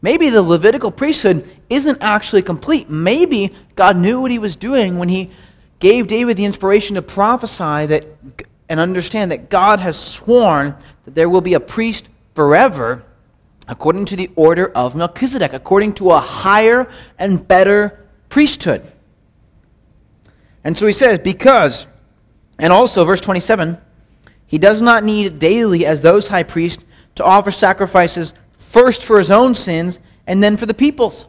[0.02, 2.88] Maybe the Levitical priesthood isn't actually complete.
[2.88, 5.31] Maybe God knew what he was doing when he
[5.81, 8.04] gave David the inspiration to prophesy that
[8.68, 13.04] and understand that God has sworn that there will be a priest forever
[13.68, 18.90] according to the order of Melchizedek, according to a higher and better priesthood.
[20.64, 21.87] And so he says, because,
[22.59, 23.78] and also, verse 27,
[24.46, 26.83] he does not need daily, as those high priests,
[27.16, 31.26] to offer sacrifices first for his own sins and then for the people's.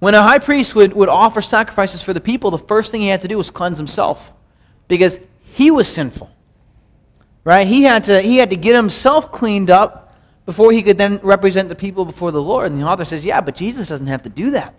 [0.00, 3.08] When a high priest would, would offer sacrifices for the people, the first thing he
[3.08, 4.32] had to do was cleanse himself
[4.88, 6.28] because he was sinful.
[7.44, 7.66] Right?
[7.66, 10.01] He had to, he had to get himself cleaned up
[10.44, 12.70] before he could then represent the people before the Lord.
[12.70, 14.74] And the author says, yeah, but Jesus doesn't have to do that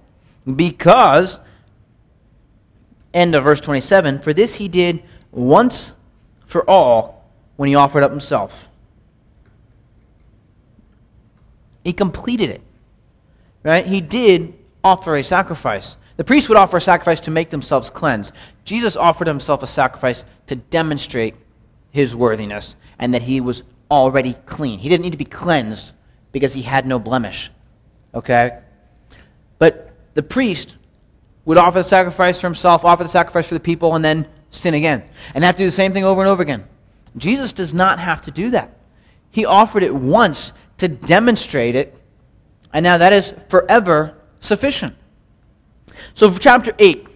[0.56, 1.39] because,
[3.13, 5.93] end of verse 27, for this he did once
[6.45, 8.69] for all when he offered up himself.
[11.84, 12.62] He completed it.
[13.63, 13.86] Right?
[13.86, 15.95] He did offer a sacrifice.
[16.17, 18.32] The priests would offer a sacrifice to make themselves cleanse.
[18.65, 21.36] Jesus offered himself a sacrifice to demonstrate
[21.91, 24.80] his worthiness and that he was already clean.
[24.80, 25.91] He didn't need to be cleansed
[26.32, 27.52] because he had no blemish.
[28.13, 28.60] Okay?
[29.60, 30.76] But the priest
[31.46, 34.74] would offer the sacrifice for himself, offer the sacrifice for the people, and then sin
[34.74, 35.04] again.
[35.34, 36.65] And have to do the same thing over and over again.
[37.17, 38.78] Jesus does not have to do that.
[39.32, 41.98] He offered it once to demonstrate it,
[42.72, 44.96] and now that is forever sufficient.
[46.13, 47.08] So, for chapter 8,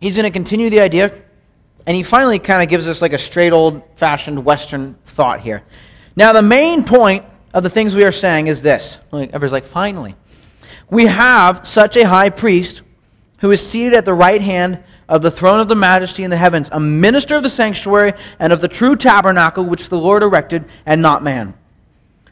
[0.00, 1.12] he's going to continue the idea,
[1.86, 5.62] and he finally kind of gives us like a straight old fashioned Western thought here.
[6.16, 8.98] Now, the main point of the things we are saying is this.
[9.12, 10.14] Everybody's like, finally.
[10.90, 12.82] We have such a high priest
[13.38, 16.36] who is seated at the right hand of the throne of the majesty in the
[16.36, 20.64] heavens, a minister of the sanctuary and of the true tabernacle which the Lord erected,
[20.86, 21.54] and not man.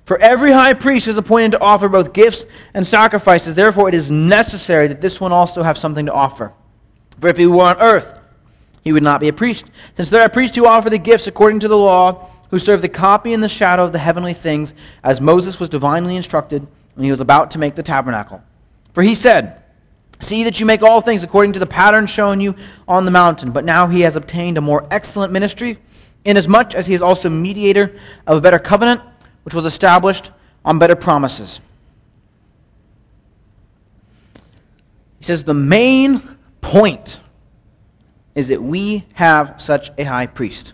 [0.04, 3.54] For every high priest is appointed to offer both gifts and sacrifices.
[3.54, 6.52] Therefore, it is necessary that this one also have something to offer.
[7.20, 8.18] For if he were on earth,
[8.82, 9.66] he would not be a priest.
[9.96, 12.88] Since there are priests who offer the gifts according to the law, who serve the
[12.88, 17.10] copy and the shadow of the heavenly things, as Moses was divinely instructed when he
[17.10, 18.42] was about to make the tabernacle.
[18.92, 19.62] For he said,
[20.20, 22.56] See that you make all things according to the pattern shown you
[22.88, 23.52] on the mountain.
[23.52, 25.78] But now he has obtained a more excellent ministry,
[26.24, 29.00] inasmuch as he is also mediator of a better covenant,
[29.44, 30.32] which was established
[30.64, 31.60] on better promises.
[35.18, 37.20] He says the main point
[38.34, 40.72] is that we have such a high priest.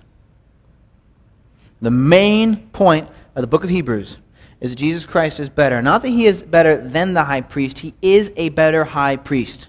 [1.85, 4.18] The main point of the book of Hebrews
[4.61, 5.83] is that Jesus Christ is better.
[5.83, 9.68] Not that he is better than the high priest, he is a better high priest.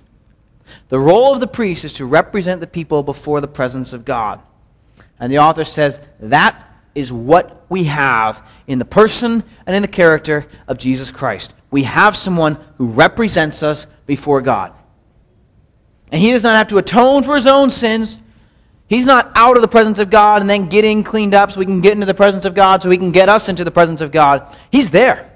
[0.89, 4.41] The role of the priest is to represent the people before the presence of God.
[5.19, 9.87] And the author says that is what we have in the person and in the
[9.87, 11.53] character of Jesus Christ.
[11.71, 14.73] We have someone who represents us before God.
[16.11, 18.17] And he does not have to atone for his own sins.
[18.87, 21.65] He's not out of the presence of God and then getting cleaned up so we
[21.65, 24.01] can get into the presence of God, so he can get us into the presence
[24.01, 24.55] of God.
[24.71, 25.31] He's there.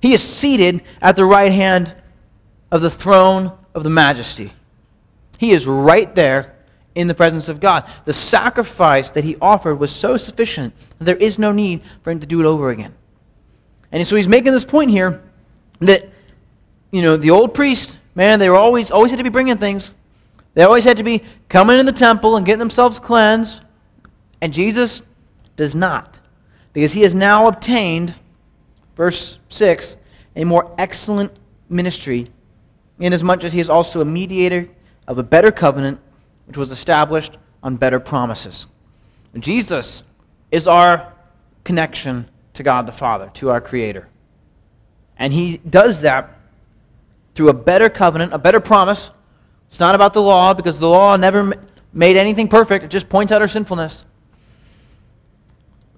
[0.00, 1.94] He is seated at the right hand
[2.70, 4.52] of the throne of the majesty.
[5.38, 6.54] He is right there
[6.94, 7.84] in the presence of God.
[8.06, 12.20] The sacrifice that he offered was so sufficient that there is no need for him
[12.20, 12.94] to do it over again.
[13.92, 15.22] And so he's making this point here
[15.80, 16.08] that,
[16.90, 19.92] you know, the old priest, man, they were always, always had to be bringing things.
[20.56, 23.60] They always had to be coming in the temple and getting themselves cleansed.
[24.40, 25.02] And Jesus
[25.54, 26.18] does not.
[26.72, 28.14] Because he has now obtained,
[28.96, 29.98] verse 6,
[30.34, 31.30] a more excellent
[31.68, 32.28] ministry,
[32.98, 34.66] inasmuch as he is also a mediator
[35.06, 36.00] of a better covenant,
[36.46, 38.66] which was established on better promises.
[39.38, 40.02] Jesus
[40.50, 41.12] is our
[41.64, 44.08] connection to God the Father, to our Creator.
[45.18, 46.30] And he does that
[47.34, 49.10] through a better covenant, a better promise,
[49.68, 51.52] it's not about the law because the law never
[51.92, 54.04] made anything perfect, it just points out our sinfulness.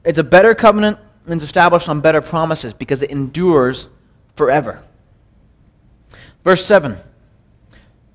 [0.04, 3.88] It's a better covenant and it's established on better promises because it endures
[4.36, 4.82] forever.
[6.44, 6.96] Verse 7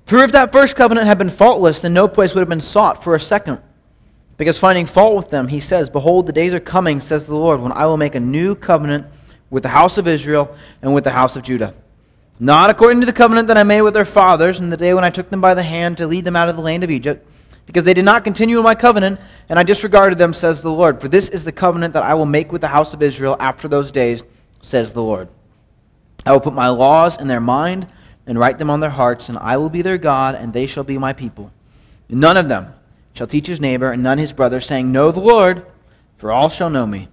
[0.06, 3.04] For if that first covenant had been faultless, then no place would have been sought
[3.04, 3.60] for a second.
[4.36, 7.60] Because finding fault with them, he says, Behold, the days are coming, says the Lord,
[7.60, 9.06] when I will make a new covenant
[9.48, 11.74] with the house of Israel and with the house of Judah
[12.40, 15.04] not according to the covenant that I made with their fathers in the day when
[15.04, 17.26] I took them by the hand to lead them out of the land of Egypt,
[17.66, 21.00] because they did not continue in my covenant, and I disregarded them, says the Lord.
[21.00, 23.68] For this is the covenant that I will make with the house of Israel after
[23.68, 24.24] those days,
[24.60, 25.28] says the Lord.
[26.26, 27.86] I will put my laws in their mind
[28.26, 30.84] and write them on their hearts, and I will be their God, and they shall
[30.84, 31.52] be my people.
[32.08, 32.74] None of them
[33.14, 35.66] shall teach his neighbor and none his brother, saying, Know the Lord,
[36.16, 37.08] for all shall know me,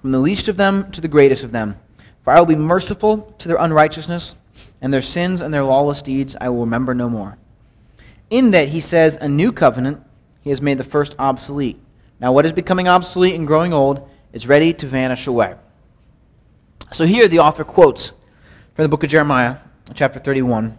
[0.00, 1.78] from the least of them to the greatest of them.
[2.24, 4.36] For I will be merciful to their unrighteousness
[4.84, 7.38] and their sins and their lawless deeds I will remember no more.
[8.28, 10.02] In that he says, a new covenant,
[10.42, 11.80] he has made the first obsolete.
[12.20, 15.54] Now, what is becoming obsolete and growing old is ready to vanish away.
[16.92, 18.08] So here the author quotes
[18.74, 19.56] from the book of Jeremiah,
[19.94, 20.76] chapter 31,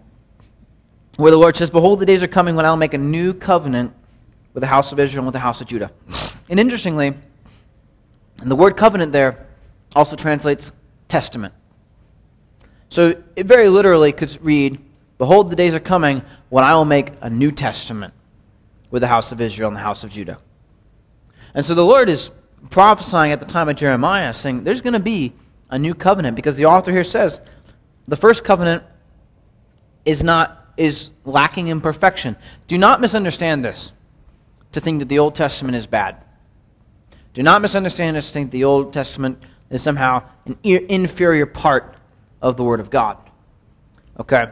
[1.17, 3.33] where the Lord says, Behold, the days are coming when I will make a new
[3.33, 3.91] covenant
[4.53, 5.91] with the house of Israel and with the house of Judah.
[6.47, 7.15] And interestingly,
[8.39, 9.47] and the word covenant there
[9.95, 10.71] also translates
[11.07, 11.55] testament.
[12.89, 14.79] So it very literally could read,
[15.17, 18.13] Behold, the days are coming when I will make a New Testament
[18.91, 20.39] with the house of Israel and the house of Judah.
[21.53, 22.31] And so the Lord is
[22.69, 25.33] prophesying at the time of Jeremiah, saying there's going to be
[25.69, 27.41] a new covenant because the author here says
[28.07, 28.83] the first covenant
[30.05, 32.35] is not is lacking in perfection.
[32.67, 33.93] Do not misunderstand this
[34.73, 36.17] to think that the Old Testament is bad.
[37.33, 41.95] Do not misunderstand this to think the Old Testament is somehow an inferior part
[42.41, 43.21] of the Word of God.
[44.19, 44.47] Okay?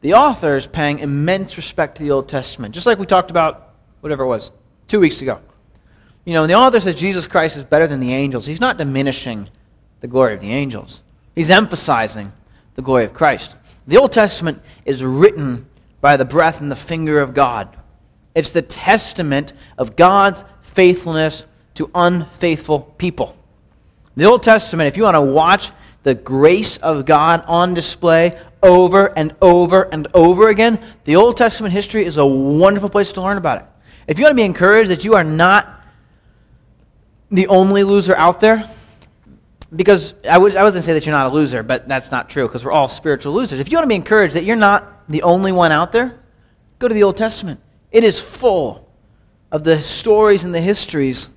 [0.00, 3.74] The author is paying immense respect to the Old Testament, just like we talked about,
[4.00, 4.52] whatever it was,
[4.88, 5.40] two weeks ago.
[6.24, 8.46] You know, the author says Jesus Christ is better than the angels.
[8.46, 9.48] He's not diminishing
[10.00, 11.00] the glory of the angels.
[11.34, 12.32] He's emphasizing
[12.74, 13.56] the glory of Christ.
[13.86, 15.66] The Old Testament is written
[16.00, 17.76] by the breath and the finger of God.
[18.34, 21.44] It's the testament of God's faithfulness
[21.74, 23.36] to unfaithful people.
[24.16, 25.70] The Old Testament, if you want to watch
[26.06, 31.72] the grace of God on display over and over and over again, the Old Testament
[31.74, 33.66] history is a wonderful place to learn about it.
[34.06, 35.82] If you want to be encouraged that you are not
[37.32, 38.70] the only loser out there,
[39.74, 42.46] because I, would, I wasn't say that you're not a loser, but that's not true
[42.46, 43.58] because we're all spiritual losers.
[43.58, 46.20] If you want to be encouraged that you're not the only one out there,
[46.78, 47.58] go to the Old Testament.
[47.90, 48.88] It is full
[49.50, 51.30] of the stories and the histories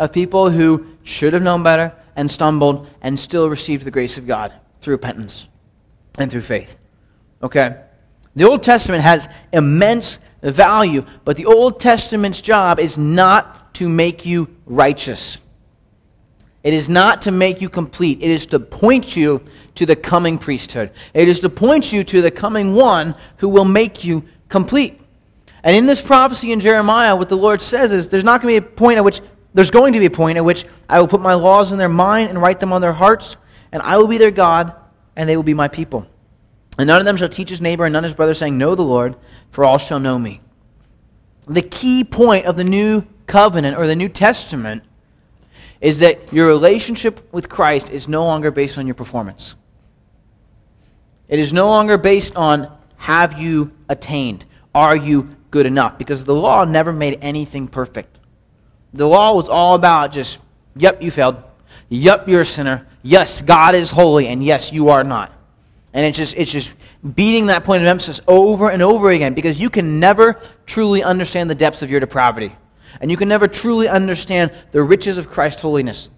[0.00, 4.26] of people who should have known better and stumbled and still received the grace of
[4.26, 4.52] God
[4.82, 5.48] through repentance
[6.18, 6.76] and through faith.
[7.42, 7.80] Okay?
[8.36, 14.26] The Old Testament has immense value, but the Old Testament's job is not to make
[14.26, 15.38] you righteous.
[16.62, 18.22] It is not to make you complete.
[18.22, 19.42] It is to point you
[19.76, 20.90] to the coming priesthood.
[21.14, 25.00] It is to point you to the coming one who will make you complete.
[25.62, 28.60] And in this prophecy in Jeremiah, what the Lord says is there's not going to
[28.60, 29.22] be a point at which
[29.54, 31.88] there's going to be a point at which I will put my laws in their
[31.88, 33.36] mind and write them on their hearts,
[33.72, 34.74] and I will be their God,
[35.16, 36.06] and they will be my people.
[36.78, 38.82] And none of them shall teach his neighbor and none his brother, saying, Know the
[38.82, 39.16] Lord,
[39.50, 40.40] for all shall know me.
[41.46, 44.84] The key point of the new covenant or the New Testament
[45.80, 49.56] is that your relationship with Christ is no longer based on your performance.
[51.28, 54.44] It is no longer based on have you attained?
[54.74, 55.96] Are you good enough?
[55.96, 58.18] Because the law never made anything perfect.
[58.92, 60.40] The law was all about just,
[60.76, 61.36] yep, you failed.
[61.88, 62.86] Yep, you're a sinner.
[63.02, 65.32] Yes, God is holy, and yes, you are not.
[65.92, 66.70] And it's just, it's just
[67.14, 71.50] beating that point of emphasis over and over again because you can never truly understand
[71.50, 72.54] the depths of your depravity.
[73.00, 76.10] And you can never truly understand the riches of Christ's holiness.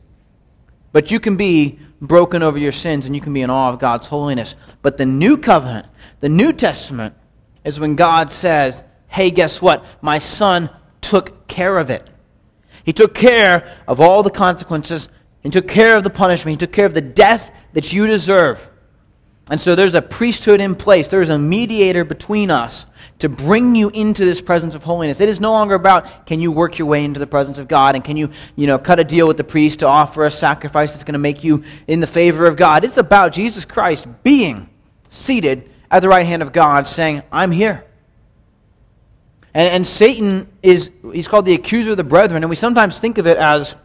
[0.93, 3.79] But you can be broken over your sins and you can be in awe of
[3.79, 4.57] God's holiness.
[4.83, 5.87] But the new covenant,
[6.21, 7.15] the New Testament,
[7.65, 9.85] is when God says, hey, guess what?
[10.01, 10.69] My son
[11.01, 12.11] took care of it.
[12.85, 15.09] He took care of all the consequences.
[15.41, 16.61] He took care of the punishment.
[16.61, 18.69] He took care of the death that you deserve.
[19.51, 21.09] And so there's a priesthood in place.
[21.09, 22.87] There's a mediator between us
[23.19, 25.21] to bring you into this presence of holiness.
[25.21, 27.95] It is no longer about can you work your way into the presence of God
[27.95, 30.93] and can you, you know, cut a deal with the priest to offer a sacrifice
[30.93, 32.85] that's going to make you in the favor of God.
[32.85, 34.69] It's about Jesus Christ being
[35.11, 37.85] seated at the right hand of God saying, "I'm here."
[39.55, 43.19] And, and Satan is he's called the accuser of the brethren and we sometimes think
[43.19, 43.77] of it as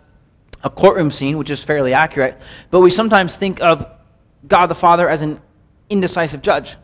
[0.63, 2.41] a courtroom scene, which is fairly accurate,
[2.71, 3.85] but we sometimes think of
[4.47, 5.41] God the Father as an
[5.89, 6.75] indecisive judge.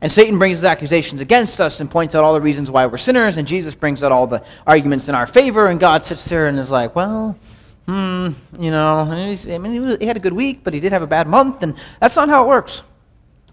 [0.00, 2.98] And Satan brings his accusations against us and points out all the reasons why we're
[2.98, 6.48] sinners, and Jesus brings out all the arguments in our favor, and God sits there
[6.48, 7.38] and is like, well,
[7.86, 11.06] hmm, you know, I mean, he had a good week, but he did have a
[11.06, 12.82] bad month, and that's not how it works.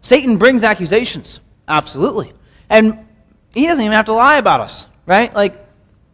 [0.01, 2.33] Satan brings accusations, absolutely.
[2.69, 3.05] And
[3.53, 5.33] he doesn't even have to lie about us, right?
[5.33, 5.65] Like,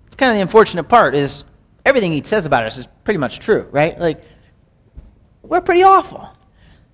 [0.07, 1.43] it's kind of the unfortunate part is
[1.85, 3.99] everything he says about us is pretty much true, right?
[3.99, 4.23] Like,
[5.43, 6.27] we're pretty awful,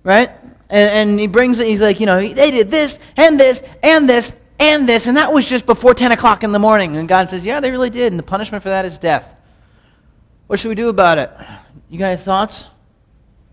[0.02, 0.30] right?
[0.70, 4.08] And, and he brings it, he's like, you know, they did this and this and
[4.08, 6.96] this and this, and that was just before 10 o'clock in the morning.
[6.96, 9.34] And God says, yeah, they really did, and the punishment for that is death.
[10.46, 11.30] What should we do about it?
[11.88, 12.66] You got any thoughts?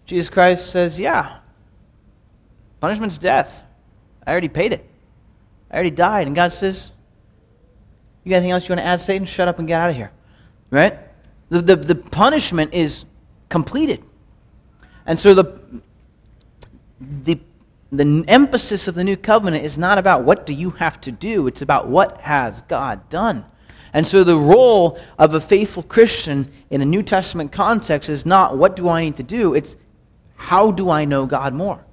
[0.06, 1.38] Jesus Christ says, yeah.
[2.80, 3.64] Punishment's death.
[4.26, 4.91] I already paid it.
[5.72, 6.28] I already died.
[6.28, 6.92] And God says,
[8.24, 9.26] You got anything else you want to add, Satan?
[9.26, 10.12] Shut up and get out of here.
[10.70, 11.00] Right?
[11.50, 13.06] The, the, the punishment is
[13.50, 14.04] completed.
[15.06, 15.62] And so the,
[17.24, 17.40] the,
[17.92, 21.48] the emphasis of the new covenant is not about what do you have to do,
[21.48, 23.46] it's about what has God done.
[23.94, 28.58] And so the role of a faithful Christian in a New Testament context is not
[28.58, 29.76] what do I need to do, it's
[30.36, 31.84] how do I know God more.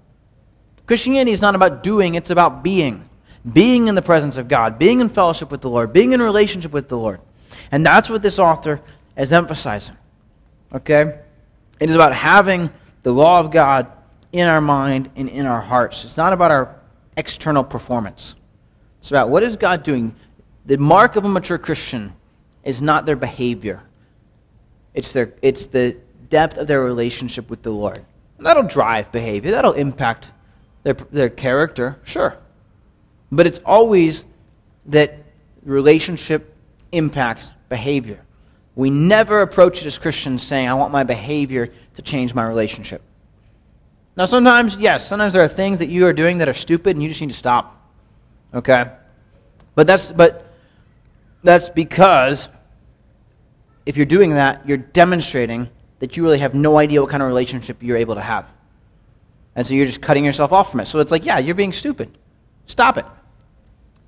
[0.86, 3.07] Christianity is not about doing, it's about being.
[3.52, 6.72] Being in the presence of God, being in fellowship with the Lord, being in relationship
[6.72, 7.20] with the Lord.
[7.70, 8.80] And that's what this author
[9.16, 9.96] is emphasizing.
[10.72, 11.18] Okay?
[11.80, 12.70] It is about having
[13.02, 13.90] the law of God
[14.32, 16.04] in our mind and in our hearts.
[16.04, 16.76] It's not about our
[17.16, 18.34] external performance.
[19.00, 20.14] It's about what is God doing.
[20.66, 22.12] The mark of a mature Christian
[22.64, 23.82] is not their behavior.
[24.94, 25.96] It's, their, it's the
[26.28, 28.04] depth of their relationship with the Lord.
[28.36, 29.52] And that'll drive behavior.
[29.52, 30.32] That'll impact
[30.82, 32.36] their, their character, sure.
[33.30, 34.24] But it's always
[34.86, 35.18] that
[35.64, 36.54] relationship
[36.92, 38.20] impacts behavior.
[38.74, 43.02] We never approach it as Christians saying, I want my behavior to change my relationship.
[44.16, 47.02] Now, sometimes, yes, sometimes there are things that you are doing that are stupid and
[47.02, 47.80] you just need to stop.
[48.54, 48.90] Okay?
[49.74, 50.46] But that's, but
[51.42, 52.48] that's because
[53.86, 55.68] if you're doing that, you're demonstrating
[55.98, 58.48] that you really have no idea what kind of relationship you're able to have.
[59.56, 60.86] And so you're just cutting yourself off from it.
[60.86, 62.16] So it's like, yeah, you're being stupid.
[62.66, 63.06] Stop it.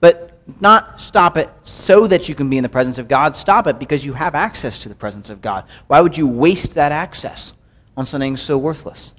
[0.00, 0.30] But
[0.60, 3.36] not stop it so that you can be in the presence of God.
[3.36, 5.64] Stop it because you have access to the presence of God.
[5.86, 7.52] Why would you waste that access
[7.96, 9.12] on something so worthless?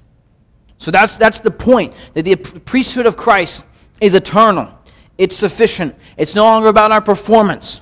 [0.78, 3.64] So that's, that's the point that the priesthood of Christ
[4.00, 4.68] is eternal,
[5.16, 5.94] it's sufficient.
[6.16, 7.80] It's no longer about our performance,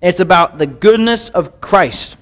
[0.00, 2.16] it's about the goodness of Christ.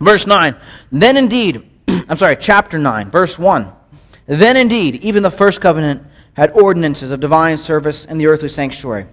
[0.00, 0.54] Verse 9,
[0.92, 3.72] then indeed, I'm sorry, chapter 9, verse 1.
[4.26, 6.02] Then indeed, even the first covenant
[6.34, 9.06] had ordinances of divine service in the earthly sanctuary.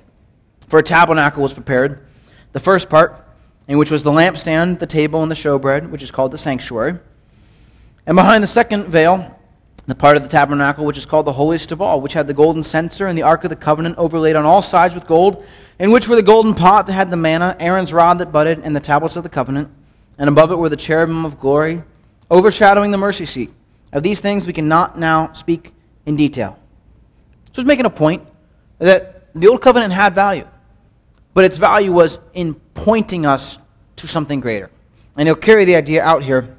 [0.67, 2.05] For a tabernacle was prepared,
[2.53, 3.23] the first part,
[3.67, 6.99] in which was the lampstand, the table, and the showbread, which is called the sanctuary.
[8.05, 9.35] And behind the second veil,
[9.87, 12.33] the part of the tabernacle which is called the holiest of all, which had the
[12.33, 15.43] golden censer and the ark of the covenant overlaid on all sides with gold,
[15.79, 18.75] in which were the golden pot that had the manna, Aaron's rod that budded, and
[18.75, 19.69] the tablets of the covenant,
[20.17, 21.83] and above it were the cherubim of glory,
[22.31, 23.51] overshadowing the mercy seat.
[23.91, 25.73] Of these things we cannot now speak
[26.05, 26.57] in detail.
[27.53, 28.27] So he's making a point
[28.79, 30.47] that the old covenant had value,
[31.35, 33.59] but its value was in pointing us
[33.97, 34.71] to something greater.
[35.15, 36.57] And he'll carry the idea out here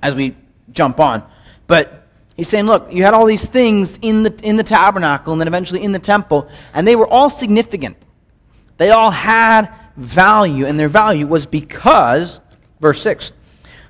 [0.00, 0.36] as we
[0.70, 1.24] jump on.
[1.66, 5.40] But He's saying, look, you had all these things in the, in the tabernacle and
[5.40, 7.96] then eventually in the temple, and they were all significant.
[8.76, 12.40] They all had value, and their value was because,
[12.78, 13.32] verse 6,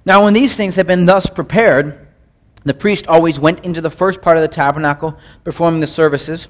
[0.04, 2.06] now when these things had been thus prepared,
[2.62, 6.46] the priest always went into the first part of the tabernacle, performing the services.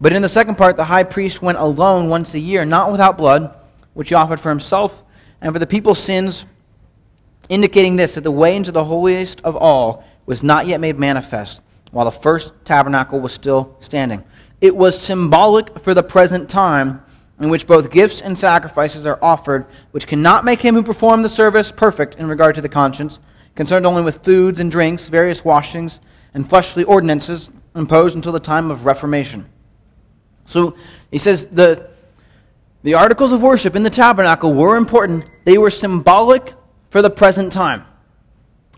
[0.00, 3.18] But in the second part, the high priest went alone once a year, not without
[3.18, 3.54] blood,
[3.94, 5.02] which he offered for himself
[5.40, 6.44] and for the people's sins,
[7.48, 11.62] indicating this that the way into the holiest of all was not yet made manifest,
[11.90, 14.22] while the first tabernacle was still standing.
[14.60, 17.02] It was symbolic for the present time
[17.40, 21.28] in which both gifts and sacrifices are offered, which cannot make him who performed the
[21.28, 23.18] service perfect in regard to the conscience,
[23.54, 26.00] concerned only with foods and drinks, various washings,
[26.34, 29.48] and fleshly ordinances imposed until the time of Reformation.
[30.48, 30.74] So
[31.10, 31.90] he says the,
[32.82, 36.54] the articles of worship in the tabernacle were important, they were symbolic
[36.88, 37.84] for the present time.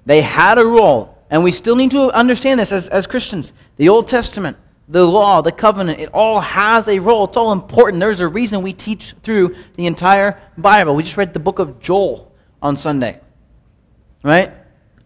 [0.05, 1.17] They had a role.
[1.31, 3.53] And we still need to understand this as, as Christians.
[3.77, 4.57] The Old Testament,
[4.89, 7.27] the law, the covenant, it all has a role.
[7.27, 8.01] It's all important.
[8.01, 10.97] There's a reason we teach through the entire Bible.
[10.97, 13.21] We just read the book of Joel on Sunday.
[14.25, 14.53] Right?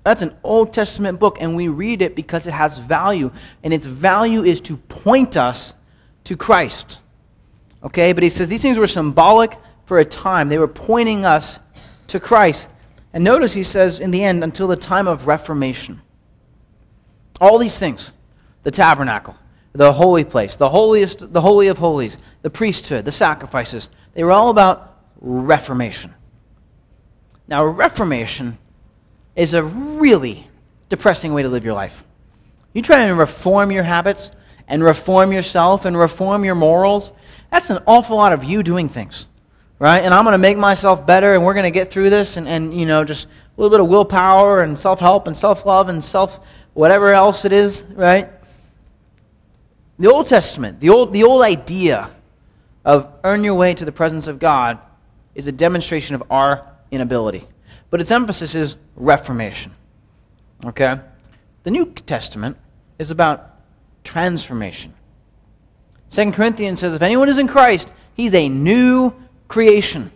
[0.03, 3.31] That's an Old Testament book, and we read it because it has value.
[3.63, 5.75] And its value is to point us
[6.25, 7.01] to Christ.
[7.83, 8.13] Okay?
[8.13, 9.57] But he says these things were symbolic
[9.87, 11.61] for a time, they were pointing us
[12.09, 12.69] to Christ.
[13.13, 16.01] And notice he says in the end, until the time of Reformation.
[17.41, 18.13] All these things
[18.63, 19.37] the tabernacle,
[19.75, 24.33] the holy place, the holiest, the holy of holies, the priesthood, the sacrifices they were
[24.33, 26.15] all about reformation.
[27.47, 28.59] Now, reformation
[29.37, 30.49] is a really
[30.89, 32.05] depressing way to live your life.
[32.73, 34.31] You try and reform your habits
[34.69, 37.11] and reform yourself and reform your morals.
[37.51, 39.27] That's an awful lot of you doing things,
[39.79, 40.01] right?
[40.01, 42.49] And I'm going to make myself better and we're going to get through this and,
[42.49, 45.89] and, you know, just a little bit of willpower and self help and self love
[45.89, 46.41] and self
[46.73, 48.29] whatever else it is, right?
[49.99, 52.11] The Old Testament, the old, the old idea
[52.85, 54.79] of earn your way to the presence of God
[55.35, 57.47] is a demonstration of our inability.
[57.91, 59.73] But its emphasis is reformation.
[60.65, 60.99] Okay?
[61.63, 62.57] The New Testament
[62.99, 63.54] is about
[64.05, 64.95] transformation.
[66.11, 69.13] 2 Corinthians says if anyone is in Christ, he's a new
[69.49, 70.13] creation.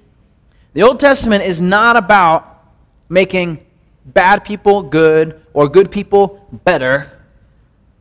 [0.75, 2.63] The Old Testament is not about
[3.09, 3.67] making
[4.05, 7.11] bad people good or good people better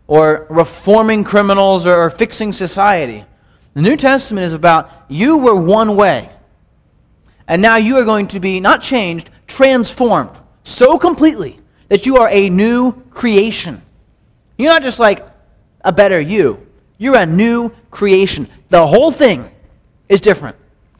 [0.06, 3.26] or reforming criminals or fixing society.
[3.74, 6.30] The New Testament is about you were one way,
[7.48, 10.32] and now you are going to be not changed, transformed
[10.64, 11.58] so completely
[11.90, 13.82] that you are a new creation.
[14.58, 15.26] You're not just like
[15.88, 16.68] a better you,
[16.98, 18.50] you're a new creation.
[18.70, 19.50] The whole thing
[20.10, 20.58] is different.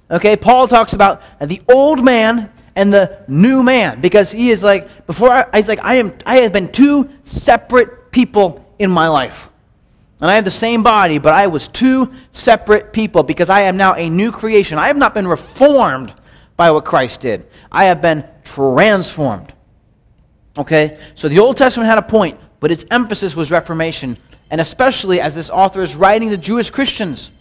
[0.10, 5.06] Okay, Paul talks about the old man and the new man because he is like
[5.06, 9.50] before I, he's like I am I have been two separate people in my life.
[10.22, 13.76] And I have the same body, but I was two separate people because I am
[13.76, 14.78] now a new creation.
[14.78, 16.14] I have not been reformed
[16.56, 17.46] by what Christ did.
[17.72, 19.54] I have been transformed.
[20.58, 20.98] Okay?
[21.14, 24.18] So the Old Testament had a point, but its emphasis was reformation,
[24.50, 27.32] and especially as this author is writing to Jewish Christians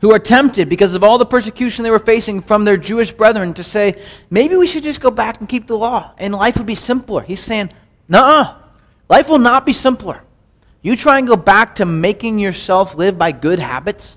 [0.00, 3.54] who are tempted because of all the persecution they were facing from their Jewish brethren
[3.54, 6.66] to say, maybe we should just go back and keep the law and life would
[6.66, 7.20] be simpler.
[7.22, 7.70] He's saying,
[8.08, 8.56] no,
[9.08, 10.22] life will not be simpler.
[10.82, 14.16] You try and go back to making yourself live by good habits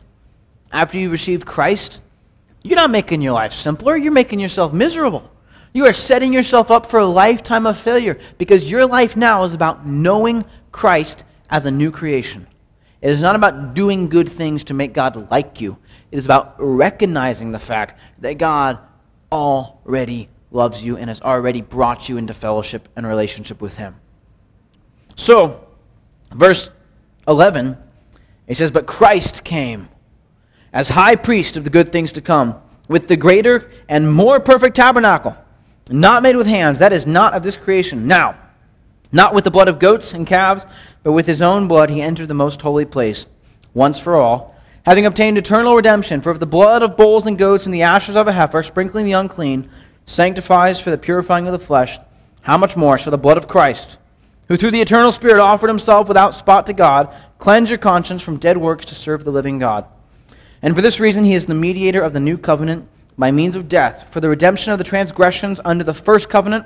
[0.71, 1.99] after you received Christ,
[2.63, 5.31] you're not making your life simpler, you're making yourself miserable.
[5.71, 9.53] You are setting yourself up for a lifetime of failure because your life now is
[9.53, 12.47] about knowing Christ as a new creation.
[13.01, 15.77] It is not about doing good things to make God like you.
[16.11, 18.79] It is about recognizing the fact that God
[19.31, 23.95] already loves you and has already brought you into fellowship and relationship with Him.
[25.15, 25.67] So,
[26.33, 26.71] verse
[27.27, 27.77] 11,
[28.47, 29.89] it says, But Christ came
[30.73, 34.75] as high priest of the good things to come, with the greater and more perfect
[34.75, 35.35] tabernacle
[35.89, 38.07] not made with hands, that is not of this creation.
[38.07, 38.37] Now,
[39.15, 40.65] not with the blood of goats and calves,
[41.01, 43.25] but with his own blood he entered the most holy place,
[43.73, 44.53] once for all,
[44.85, 46.19] having obtained eternal redemption.
[46.19, 49.05] For if the blood of bulls and goats and the ashes of a heifer, sprinkling
[49.05, 49.69] the unclean,
[50.05, 51.97] sanctifies for the purifying of the flesh,
[52.41, 53.97] how much more shall the blood of Christ,
[54.49, 58.35] who through the eternal Spirit offered himself without spot to God, cleanse your conscience from
[58.35, 59.85] dead works to serve the living God?
[60.61, 63.69] And for this reason he is the mediator of the new covenant by means of
[63.69, 66.65] death for the redemption of the transgressions under the first covenant,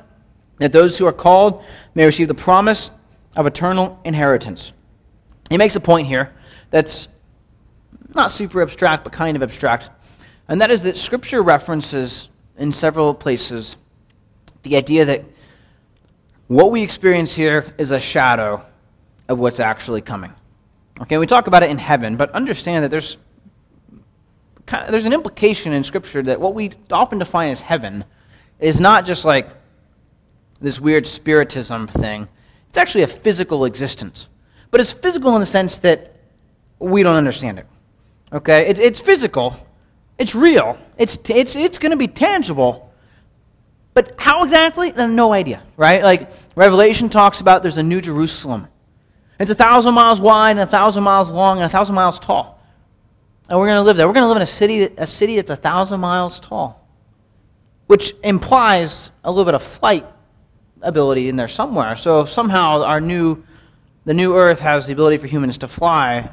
[0.60, 1.64] that those who are called
[1.96, 2.92] may receive the promise
[3.36, 4.72] of eternal inheritance.
[5.50, 6.34] He makes a point here
[6.70, 7.08] that's
[8.14, 9.90] not super abstract, but kind of abstract,
[10.48, 13.78] and that is that Scripture references in several places
[14.64, 15.24] the idea that
[16.48, 18.66] what we experience here is a shadow
[19.28, 20.34] of what's actually coming.
[21.02, 23.18] Okay, we talk about it in heaven, but understand that there's
[24.66, 28.04] kind of, there's an implication in Scripture that what we often define as heaven
[28.60, 29.48] is not just like
[30.62, 32.28] this weird spiritism thing.
[32.70, 34.28] It's actually a physical existence.
[34.72, 36.16] But it's physical in the sense that
[36.80, 37.66] we don't understand it.
[38.32, 38.68] Okay?
[38.68, 39.56] It, it's physical.
[40.18, 40.78] It's real.
[40.98, 42.94] It's, it's, it's going to be tangible.
[43.94, 44.92] But how exactly?
[44.92, 46.04] No idea, right?
[46.04, 48.68] Like, Revelation talks about there's a new Jerusalem.
[49.40, 52.60] It's a thousand miles wide and a thousand miles long and a thousand miles tall
[53.50, 54.08] and we're going to live there.
[54.08, 56.88] We're going to live in a city, a city that's a thousand miles tall,
[57.88, 60.06] which implies a little bit of flight
[60.82, 61.96] ability in there somewhere.
[61.96, 63.44] So if somehow our new,
[64.06, 66.30] the new Earth has the ability for humans to fly,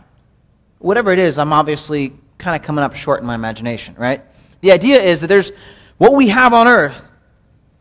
[0.78, 4.22] whatever it is, I'm obviously kind of coming up short in my imagination, right?
[4.60, 5.52] The idea is that there's
[5.98, 7.02] what we have on Earth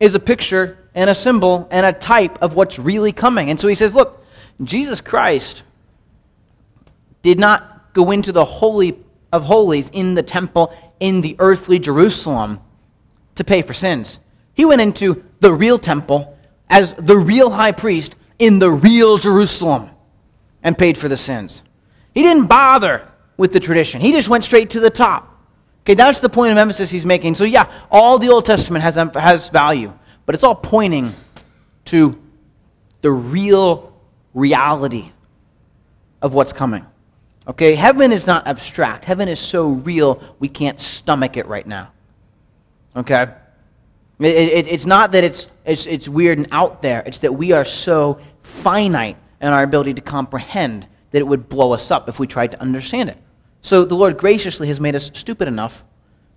[0.00, 3.50] is a picture and a symbol and a type of what's really coming.
[3.50, 4.24] And so he says, look,
[4.62, 5.62] Jesus Christ
[7.22, 8.98] did not go into the holy
[9.32, 12.60] of holies in the temple in the earthly Jerusalem
[13.34, 14.18] to pay for sins.
[14.54, 16.35] He went into the real temple
[16.68, 19.90] as the real high priest in the real Jerusalem
[20.62, 21.62] and paid for the sins.
[22.14, 25.32] He didn't bother with the tradition, he just went straight to the top.
[25.82, 27.36] Okay, that's the point of emphasis he's making.
[27.36, 29.92] So, yeah, all the Old Testament has, has value,
[30.24, 31.12] but it's all pointing
[31.86, 32.20] to
[33.02, 33.92] the real
[34.34, 35.12] reality
[36.20, 36.84] of what's coming.
[37.46, 39.04] Okay, heaven is not abstract.
[39.04, 41.92] Heaven is so real, we can't stomach it right now.
[42.96, 43.28] Okay?
[44.18, 47.52] It, it, it's not that it's, it's, it's weird and out there, it's that we
[47.52, 52.18] are so finite in our ability to comprehend that it would blow us up if
[52.18, 53.18] we tried to understand it.
[53.62, 55.84] So the Lord graciously has made us stupid enough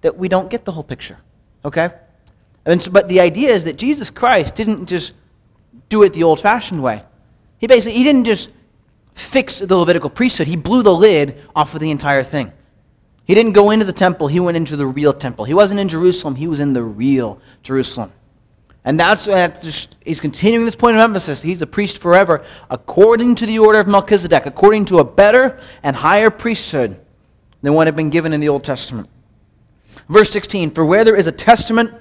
[0.01, 1.17] that we don't get the whole picture.
[1.63, 1.89] Okay?
[2.65, 5.13] And so, but the idea is that Jesus Christ didn't just
[5.87, 7.03] do it the old fashioned way.
[7.59, 8.49] He basically, he didn't just
[9.13, 10.47] fix the Levitical priesthood.
[10.47, 12.51] He blew the lid off of the entire thing.
[13.29, 15.45] He didn't go into the temple, he went into the real temple.
[15.45, 18.11] He wasn't in Jerusalem, he was in the real Jerusalem.
[18.83, 19.25] And that's,
[20.03, 21.43] he's continuing this point of emphasis.
[21.43, 25.95] He's a priest forever, according to the order of Melchizedek, according to a better and
[25.95, 26.99] higher priesthood
[27.61, 29.07] than what had been given in the Old Testament.
[30.07, 31.93] Verse 16 For where there is a testament,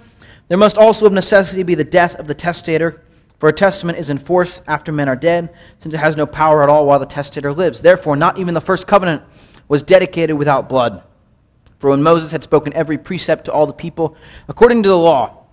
[0.49, 3.03] there must also of necessity be the death of the testator.
[3.39, 6.71] For a testament is enforced after men are dead, since it has no power at
[6.71, 7.83] all while the testator lives.
[7.83, 9.23] Therefore, not even the first covenant
[9.69, 11.03] was dedicated without blood.
[11.79, 14.17] For when Moses had spoken every precept to all the people,
[14.49, 15.45] according to the law,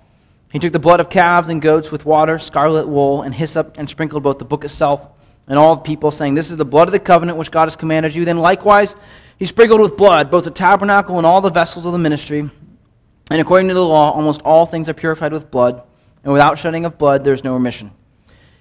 [0.52, 3.90] he took the blood of calves and goats with water, scarlet wool, and hyssop, and
[3.90, 5.08] sprinkled both the book itself
[5.48, 7.76] and all the people, saying, This is the blood of the covenant which God has
[7.76, 8.26] commanded you.
[8.26, 8.96] Then likewise,
[9.38, 12.40] he sprinkled with blood both the tabernacle and all the vessels of the ministry.
[12.40, 15.84] And according to the law, almost all things are purified with blood
[16.26, 17.92] and without shedding of blood, there's no remission.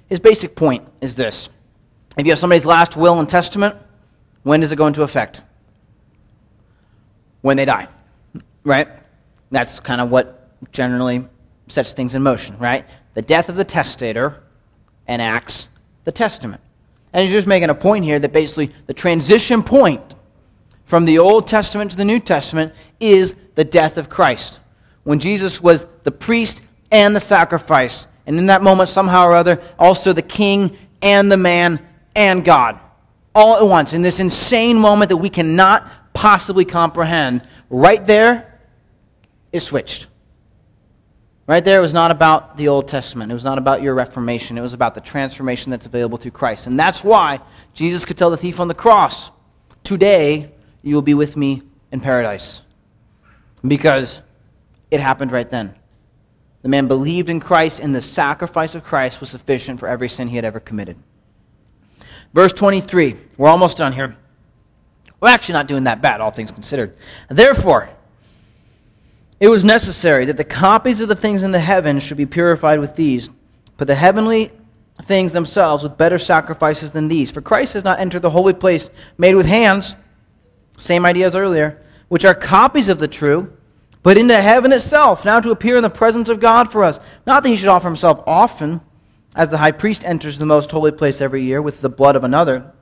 [0.06, 1.48] His basic point is this
[2.16, 3.74] if you have somebody's last will and testament,
[4.42, 5.40] when does it go into effect?
[7.44, 7.88] When they die,
[8.64, 8.88] right?
[9.50, 11.26] That's kind of what generally
[11.68, 12.86] sets things in motion, right?
[13.12, 14.42] The death of the testator
[15.06, 15.68] enacts
[16.04, 16.62] the testament.
[17.12, 20.14] And he's just making a point here that basically the transition point
[20.86, 24.60] from the Old Testament to the New Testament is the death of Christ.
[25.02, 28.06] When Jesus was the priest and the sacrifice.
[28.24, 31.78] And in that moment, somehow or other, also the king and the man
[32.16, 32.80] and God.
[33.34, 38.58] All at once, in this insane moment that we cannot possibly comprehend, right there,
[39.52, 40.06] it switched.
[41.46, 43.30] Right there, it was not about the Old Testament.
[43.30, 44.56] It was not about your reformation.
[44.56, 46.66] It was about the transformation that's available through Christ.
[46.66, 47.40] And that's why
[47.74, 49.30] Jesus could tell the thief on the cross,
[49.82, 50.50] Today
[50.82, 51.60] you will be with me
[51.92, 52.62] in paradise.
[53.66, 54.22] Because
[54.90, 55.74] it happened right then.
[56.62, 60.28] The man believed in Christ, and the sacrifice of Christ was sufficient for every sin
[60.28, 60.96] he had ever committed.
[62.32, 63.16] Verse 23.
[63.36, 64.16] We're almost done here.
[65.24, 66.98] We're actually not doing that bad, all things considered.
[67.30, 67.88] Therefore,
[69.40, 72.78] it was necessary that the copies of the things in the heavens should be purified
[72.78, 73.30] with these,
[73.78, 74.50] but the heavenly
[75.04, 77.30] things themselves with better sacrifices than these.
[77.30, 79.96] For Christ has not entered the holy place made with hands,
[80.76, 83.50] same idea as earlier, which are copies of the true,
[84.02, 87.00] but into heaven itself, now to appear in the presence of God for us.
[87.26, 88.82] Not that he should offer himself often,
[89.34, 92.24] as the high priest enters the most holy place every year with the blood of
[92.24, 92.73] another.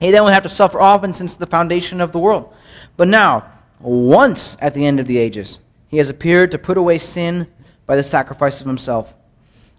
[0.00, 2.54] He then would have to suffer often since the foundation of the world.
[2.96, 6.98] But now, once at the end of the ages, he has appeared to put away
[6.98, 7.46] sin
[7.86, 9.12] by the sacrifice of himself.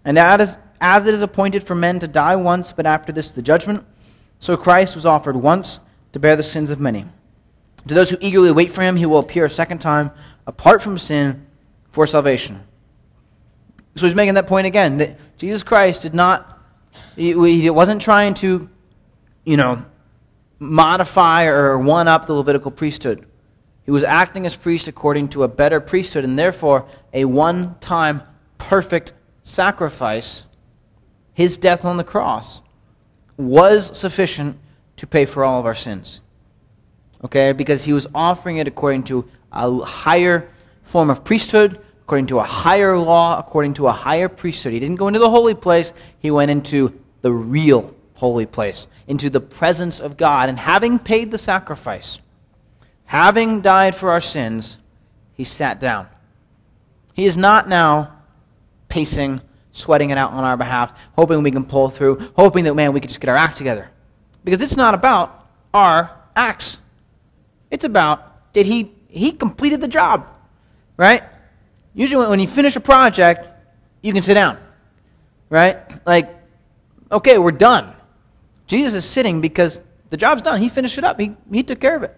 [0.04, 3.42] And as, as it is appointed for men to die once, but after this the
[3.42, 3.86] judgment,
[4.40, 5.80] so Christ was offered once
[6.14, 7.06] to bear the sins of many.
[7.88, 10.12] To those who eagerly wait for him, he will appear a second time,
[10.48, 11.46] apart from sin,
[11.92, 12.62] for salvation.
[13.96, 16.60] So he's making that point again that Jesus Christ did not,
[17.16, 18.70] he wasn't trying to,
[19.44, 19.84] you know,
[20.60, 23.26] modify or one up the Levitical priesthood.
[23.86, 28.22] He was acting as priest according to a better priesthood, and therefore a one time
[28.58, 30.44] perfect sacrifice,
[31.34, 32.62] his death on the cross,
[33.38, 34.60] was sufficient
[34.98, 36.22] to pay for all of our sins.
[37.24, 37.54] Okay?
[37.54, 40.50] Because he was offering it according to a higher
[40.84, 44.74] form of priesthood, according to a higher law, according to a higher priesthood.
[44.74, 49.30] He didn't go into the holy place, he went into the real holy place, into
[49.30, 50.50] the presence of God.
[50.50, 52.20] And having paid the sacrifice,
[53.06, 54.78] having died for our sins,
[55.34, 56.08] he sat down.
[57.14, 58.14] He is not now
[58.90, 59.40] pacing,
[59.72, 63.00] sweating it out on our behalf, hoping we can pull through, hoping that, man, we
[63.00, 63.90] can just get our act together.
[64.44, 66.78] Because it's not about our acts.
[67.72, 70.28] It's about did he he completed the job,
[70.98, 71.24] right?
[71.94, 73.48] Usually when you finish a project,
[74.02, 74.58] you can sit down,
[75.50, 75.78] right?
[76.06, 76.30] Like,
[77.12, 77.94] okay, we're done.
[78.70, 80.62] Jesus is sitting because the job's done.
[80.62, 81.20] He finished it up.
[81.20, 82.16] He, he took care of it.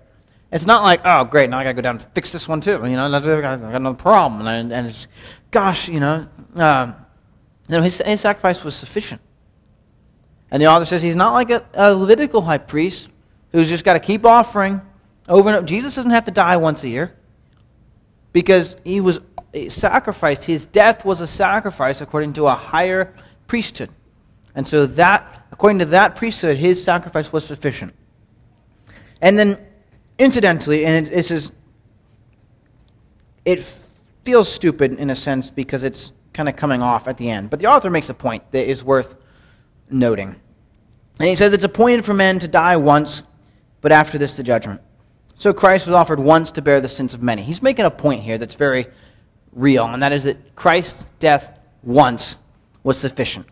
[0.51, 2.59] It's not like, oh, great, now I got to go down and fix this one
[2.59, 2.71] too.
[2.71, 4.45] You know, I got another problem.
[4.45, 5.07] And, and it's,
[5.49, 6.95] gosh, you know, um,
[7.69, 9.21] you know his, his sacrifice was sufficient.
[10.51, 13.07] And the author says he's not like a, a Levitical high priest
[13.53, 14.81] who's just got to keep offering
[15.29, 15.65] over and over.
[15.65, 17.15] Jesus doesn't have to die once a year
[18.33, 19.21] because he was
[19.69, 20.43] sacrificed.
[20.43, 23.13] His death was a sacrifice according to a higher
[23.47, 23.89] priesthood.
[24.55, 27.93] And so that, according to that priesthood, his sacrifice was sufficient.
[29.21, 29.57] And then
[30.21, 31.51] Incidentally, and it, it's just,
[33.43, 33.75] it
[34.23, 37.49] feels stupid in a sense because it's kind of coming off at the end.
[37.49, 39.15] But the author makes a point that is worth
[39.89, 40.39] noting.
[41.19, 43.23] And he says it's appointed for men to die once,
[43.81, 44.79] but after this the judgment.
[45.39, 47.41] So Christ was offered once to bear the sins of many.
[47.41, 48.85] He's making a point here that's very
[49.53, 52.35] real, and that is that Christ's death once
[52.83, 53.47] was sufficient.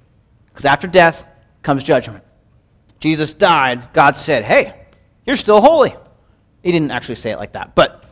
[0.59, 1.25] Because after death
[1.61, 2.21] comes judgment.
[2.99, 4.75] Jesus died, God said, Hey,
[5.25, 5.95] you're still holy.
[6.63, 7.75] He didn't actually say it like that.
[7.75, 8.03] But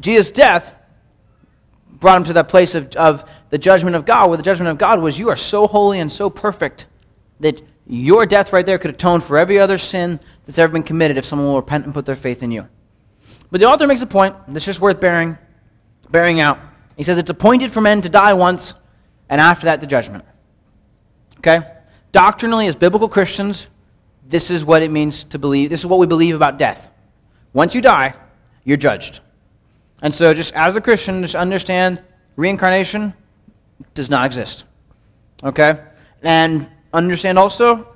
[0.00, 0.74] Jesus' death
[1.88, 4.76] brought him to that place of, of the judgment of God, where the judgment of
[4.76, 6.86] God was, You are so holy and so perfect
[7.38, 11.16] that your death right there could atone for every other sin that's ever been committed
[11.16, 12.66] if someone will repent and put their faith in you.
[13.52, 15.38] But the author makes a point that's just worth bearing,
[16.10, 16.58] bearing out.
[16.96, 18.74] He says it's appointed for men to die once,
[19.28, 20.24] and after that, the judgment.
[21.38, 21.66] Okay?
[22.12, 23.66] Doctrinally, as biblical Christians,
[24.26, 25.70] this is what it means to believe.
[25.70, 26.90] This is what we believe about death.
[27.52, 28.14] Once you die,
[28.64, 29.20] you're judged.
[30.02, 32.02] And so, just as a Christian, just understand
[32.36, 33.14] reincarnation
[33.94, 34.64] does not exist.
[35.42, 35.80] Okay?
[36.22, 37.88] And understand also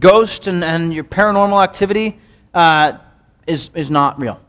[0.00, 2.18] ghosts and, and your paranormal activity
[2.54, 2.94] uh,
[3.46, 4.40] is, is not real.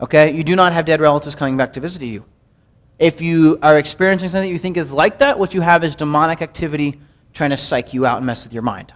[0.00, 0.34] Okay?
[0.34, 2.24] You do not have dead relatives coming back to visit you.
[2.98, 5.94] If you are experiencing something that you think is like that, what you have is
[5.94, 7.00] demonic activity
[7.34, 8.92] trying to psych you out and mess with your mind.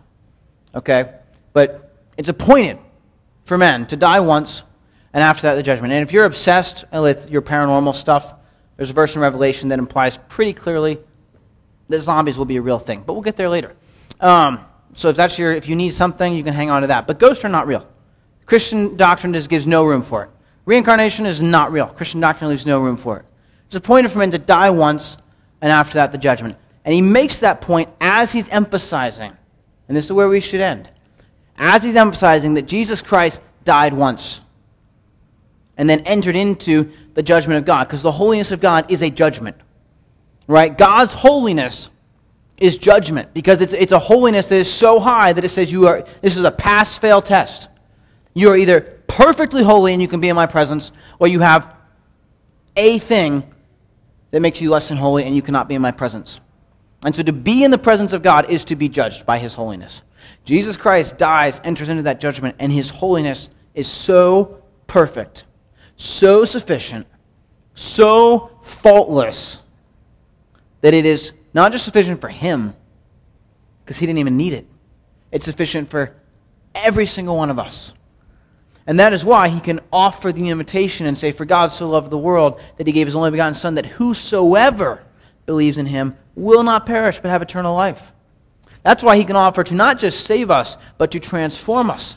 [0.74, 1.12] Okay?
[1.52, 2.78] But it's appointed
[3.44, 4.62] for men to die once,
[5.12, 5.92] and after that, the judgment.
[5.92, 8.34] And if you're obsessed with your paranormal stuff,
[8.76, 10.98] there's a verse in Revelation that implies pretty clearly
[11.88, 13.02] that zombies will be a real thing.
[13.06, 13.74] But we'll get there later.
[14.20, 14.64] Um,
[14.94, 17.06] so if that's your, if you need something, you can hang on to that.
[17.06, 17.86] But ghosts are not real.
[18.46, 20.30] Christian doctrine just gives no room for it.
[20.64, 21.88] Reincarnation is not real.
[21.88, 23.24] Christian doctrine leaves no room for it.
[23.66, 25.16] It's appointed for men to die once,
[25.60, 26.56] and after that, the judgment.
[26.84, 29.32] And he makes that point as he's emphasizing,
[29.88, 30.90] and this is where we should end
[31.56, 34.40] as he's emphasizing that Jesus Christ died once
[35.76, 39.10] and then entered into the judgment of God, because the holiness of God is a
[39.10, 39.56] judgment.
[40.46, 40.76] right?
[40.76, 41.90] God's holiness
[42.58, 45.86] is judgment because it's, it's a holiness that is so high that it says you
[45.86, 47.68] are, this is a pass fail test.
[48.34, 51.74] You are either perfectly holy and you can be in my presence, or you have
[52.76, 53.42] a thing
[54.30, 56.40] that makes you less than holy and you cannot be in my presence.
[57.04, 59.54] And so to be in the presence of God is to be judged by his
[59.54, 60.02] holiness.
[60.44, 65.44] Jesus Christ dies, enters into that judgment, and his holiness is so perfect,
[65.96, 67.06] so sufficient,
[67.74, 69.58] so faultless
[70.80, 72.74] that it is not just sufficient for him,
[73.84, 74.66] because he didn't even need it,
[75.30, 76.14] it's sufficient for
[76.74, 77.92] every single one of us.
[78.86, 82.10] And that is why he can offer the invitation and say, For God so loved
[82.10, 85.04] the world that he gave his only begotten Son, that whosoever
[85.52, 88.10] believes in him will not perish but have eternal life.
[88.82, 92.16] That's why he can offer to not just save us, but to transform us.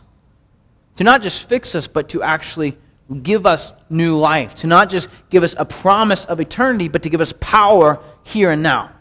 [0.96, 2.78] To not just fix us, but to actually
[3.24, 4.56] give us new life.
[4.56, 8.52] To not just give us a promise of eternity, but to give us power here
[8.52, 8.92] and now.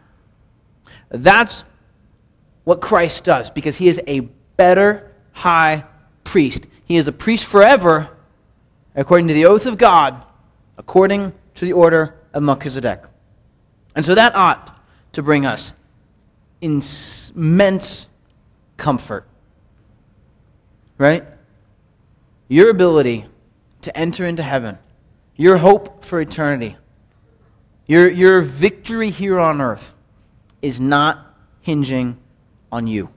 [1.10, 1.62] That's
[2.64, 4.20] what Christ does because he is a
[4.56, 5.84] better high
[6.24, 6.66] priest.
[6.86, 8.10] He is a priest forever,
[8.96, 10.24] according to the oath of God,
[10.76, 13.04] according to the order of Melchizedek.
[13.94, 14.80] And so that ought
[15.12, 15.74] to bring us
[16.60, 18.08] immense
[18.76, 19.26] comfort.
[20.98, 21.24] Right?
[22.48, 23.26] Your ability
[23.82, 24.78] to enter into heaven,
[25.36, 26.76] your hope for eternity,
[27.86, 29.94] your, your victory here on earth
[30.62, 32.18] is not hinging
[32.72, 33.10] on you.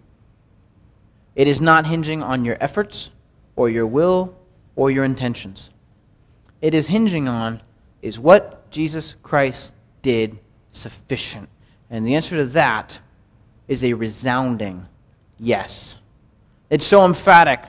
[1.36, 3.12] It is not hinging on your efforts
[3.56, 4.36] or your will
[4.76, 5.70] or your intentions.
[6.62, 7.62] It is hinging on
[8.02, 9.72] is what Jesus Christ
[10.02, 10.40] did
[10.78, 11.50] sufficient?
[11.90, 13.00] And the answer to that
[13.68, 14.88] is a resounding
[15.40, 15.98] yes.
[16.70, 17.62] It's so emphatic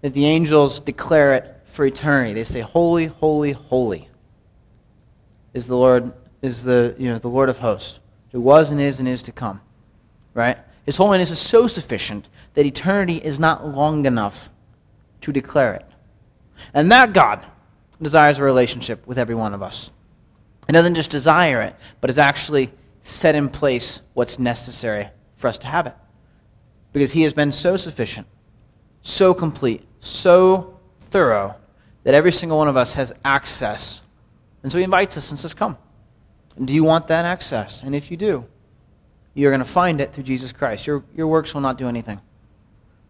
[0.00, 2.34] that the angels declare it for eternity.
[2.34, 4.08] They say, Holy, holy, holy
[5.54, 6.12] is the Lord,
[6.42, 7.98] is the, you know, the Lord of hosts,
[8.32, 9.60] who was and is and is to come.
[10.34, 10.58] Right?
[10.84, 14.50] His holiness is so sufficient that eternity is not long enough
[15.22, 15.86] to declare it.
[16.74, 17.46] And that God
[18.00, 19.90] desires a relationship with every one of us.
[20.68, 22.70] He doesn't just desire it, but has actually
[23.02, 25.94] set in place what's necessary for us to have it.
[26.92, 28.26] Because he has been so sufficient,
[29.00, 31.56] so complete, so thorough,
[32.04, 34.02] that every single one of us has access.
[34.62, 35.78] And so he invites us and says, Come.
[36.56, 37.82] And do you want that access?
[37.82, 38.44] And if you do,
[39.32, 40.86] you're going to find it through Jesus Christ.
[40.86, 42.20] Your, your works will not do anything.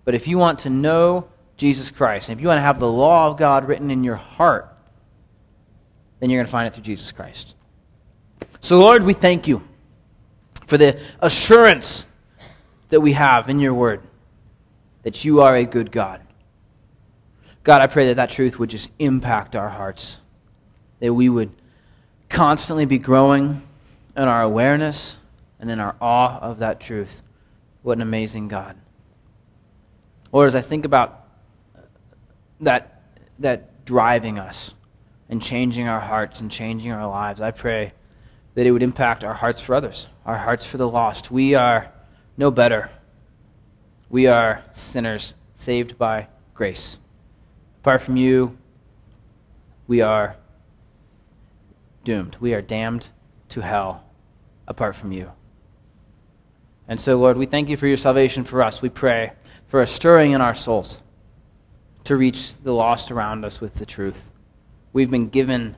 [0.05, 2.91] But if you want to know Jesus Christ, and if you want to have the
[2.91, 4.78] law of God written in your heart,
[6.21, 7.55] then you're going to find it through Jesus Christ.
[8.61, 9.63] So, Lord, we thank you
[10.67, 12.07] for the assurance
[12.89, 14.03] that we have in your word
[15.03, 16.21] that you are a good God.
[17.63, 20.19] God, I pray that that truth would just impact our hearts,
[21.01, 21.51] that we would
[22.29, 23.63] constantly be growing
[24.17, 25.17] in our awareness
[25.61, 27.23] and in our awe of that truth.
[27.83, 28.77] What an amazing God.
[30.33, 31.27] Lord, as I think about
[32.61, 33.03] that,
[33.39, 34.75] that driving us
[35.29, 37.91] and changing our hearts and changing our lives, I pray
[38.55, 41.31] that it would impact our hearts for others, our hearts for the lost.
[41.31, 41.93] We are
[42.37, 42.91] no better.
[44.09, 46.99] We are sinners saved by grace.
[47.83, 48.57] Apart from you,
[49.87, 50.37] we are
[52.05, 52.37] doomed.
[52.41, 53.09] We are damned
[53.51, 54.05] to hell
[54.67, 55.31] apart from you.
[56.89, 58.81] And so, Lord, we thank you for your salvation for us.
[58.81, 59.33] We pray
[59.69, 61.03] for a stirring in our souls
[62.05, 64.31] to reach the lost around us with the truth.
[64.99, 65.77] We've been given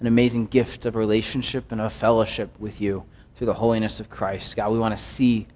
[0.00, 3.04] an amazing gift of relationship and of fellowship with you
[3.36, 4.56] through the holiness of Christ.
[4.56, 5.46] God, we want to see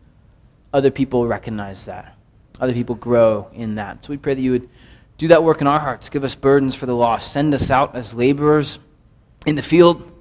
[0.75, 2.19] other people recognize that,
[2.61, 4.05] other people grow in that.
[4.05, 4.69] So we pray that you would
[5.17, 6.11] do that work in our hearts.
[6.11, 7.33] Give us burdens for the lost.
[7.33, 8.79] Send us out as laborers
[9.47, 10.13] in the field.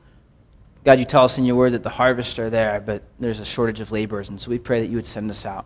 [0.86, 3.46] God, you tell us in your word that the harvests are there, but there's a
[3.46, 4.30] shortage of laborers.
[4.30, 5.66] And so we pray that you would send us out.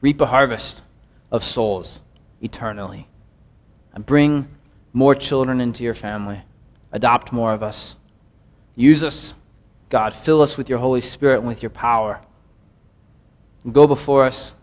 [0.00, 0.82] Reap a harvest
[1.30, 2.00] of souls
[2.42, 3.06] eternally.
[3.94, 4.48] And bring
[4.92, 6.42] more children into your family.
[6.92, 7.96] Adopt more of us.
[8.76, 9.34] Use us,
[9.88, 10.14] God.
[10.14, 12.20] Fill us with your Holy Spirit and with your power.
[13.70, 14.54] Go before us,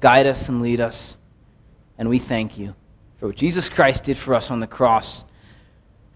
[0.00, 1.16] guide us, and lead us.
[1.98, 2.74] And we thank you
[3.18, 5.24] for what Jesus Christ did for us on the cross,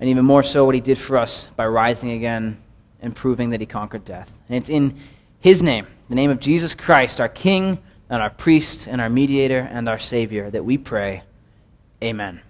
[0.01, 2.57] and even more so what he did for us by rising again
[3.01, 4.33] and proving that he conquered death.
[4.49, 4.99] And it's in
[5.41, 7.79] his name, the name of Jesus Christ, our King
[8.11, 11.23] and our priest and our mediator and our Savior, that we pray.
[12.03, 12.41] Amen.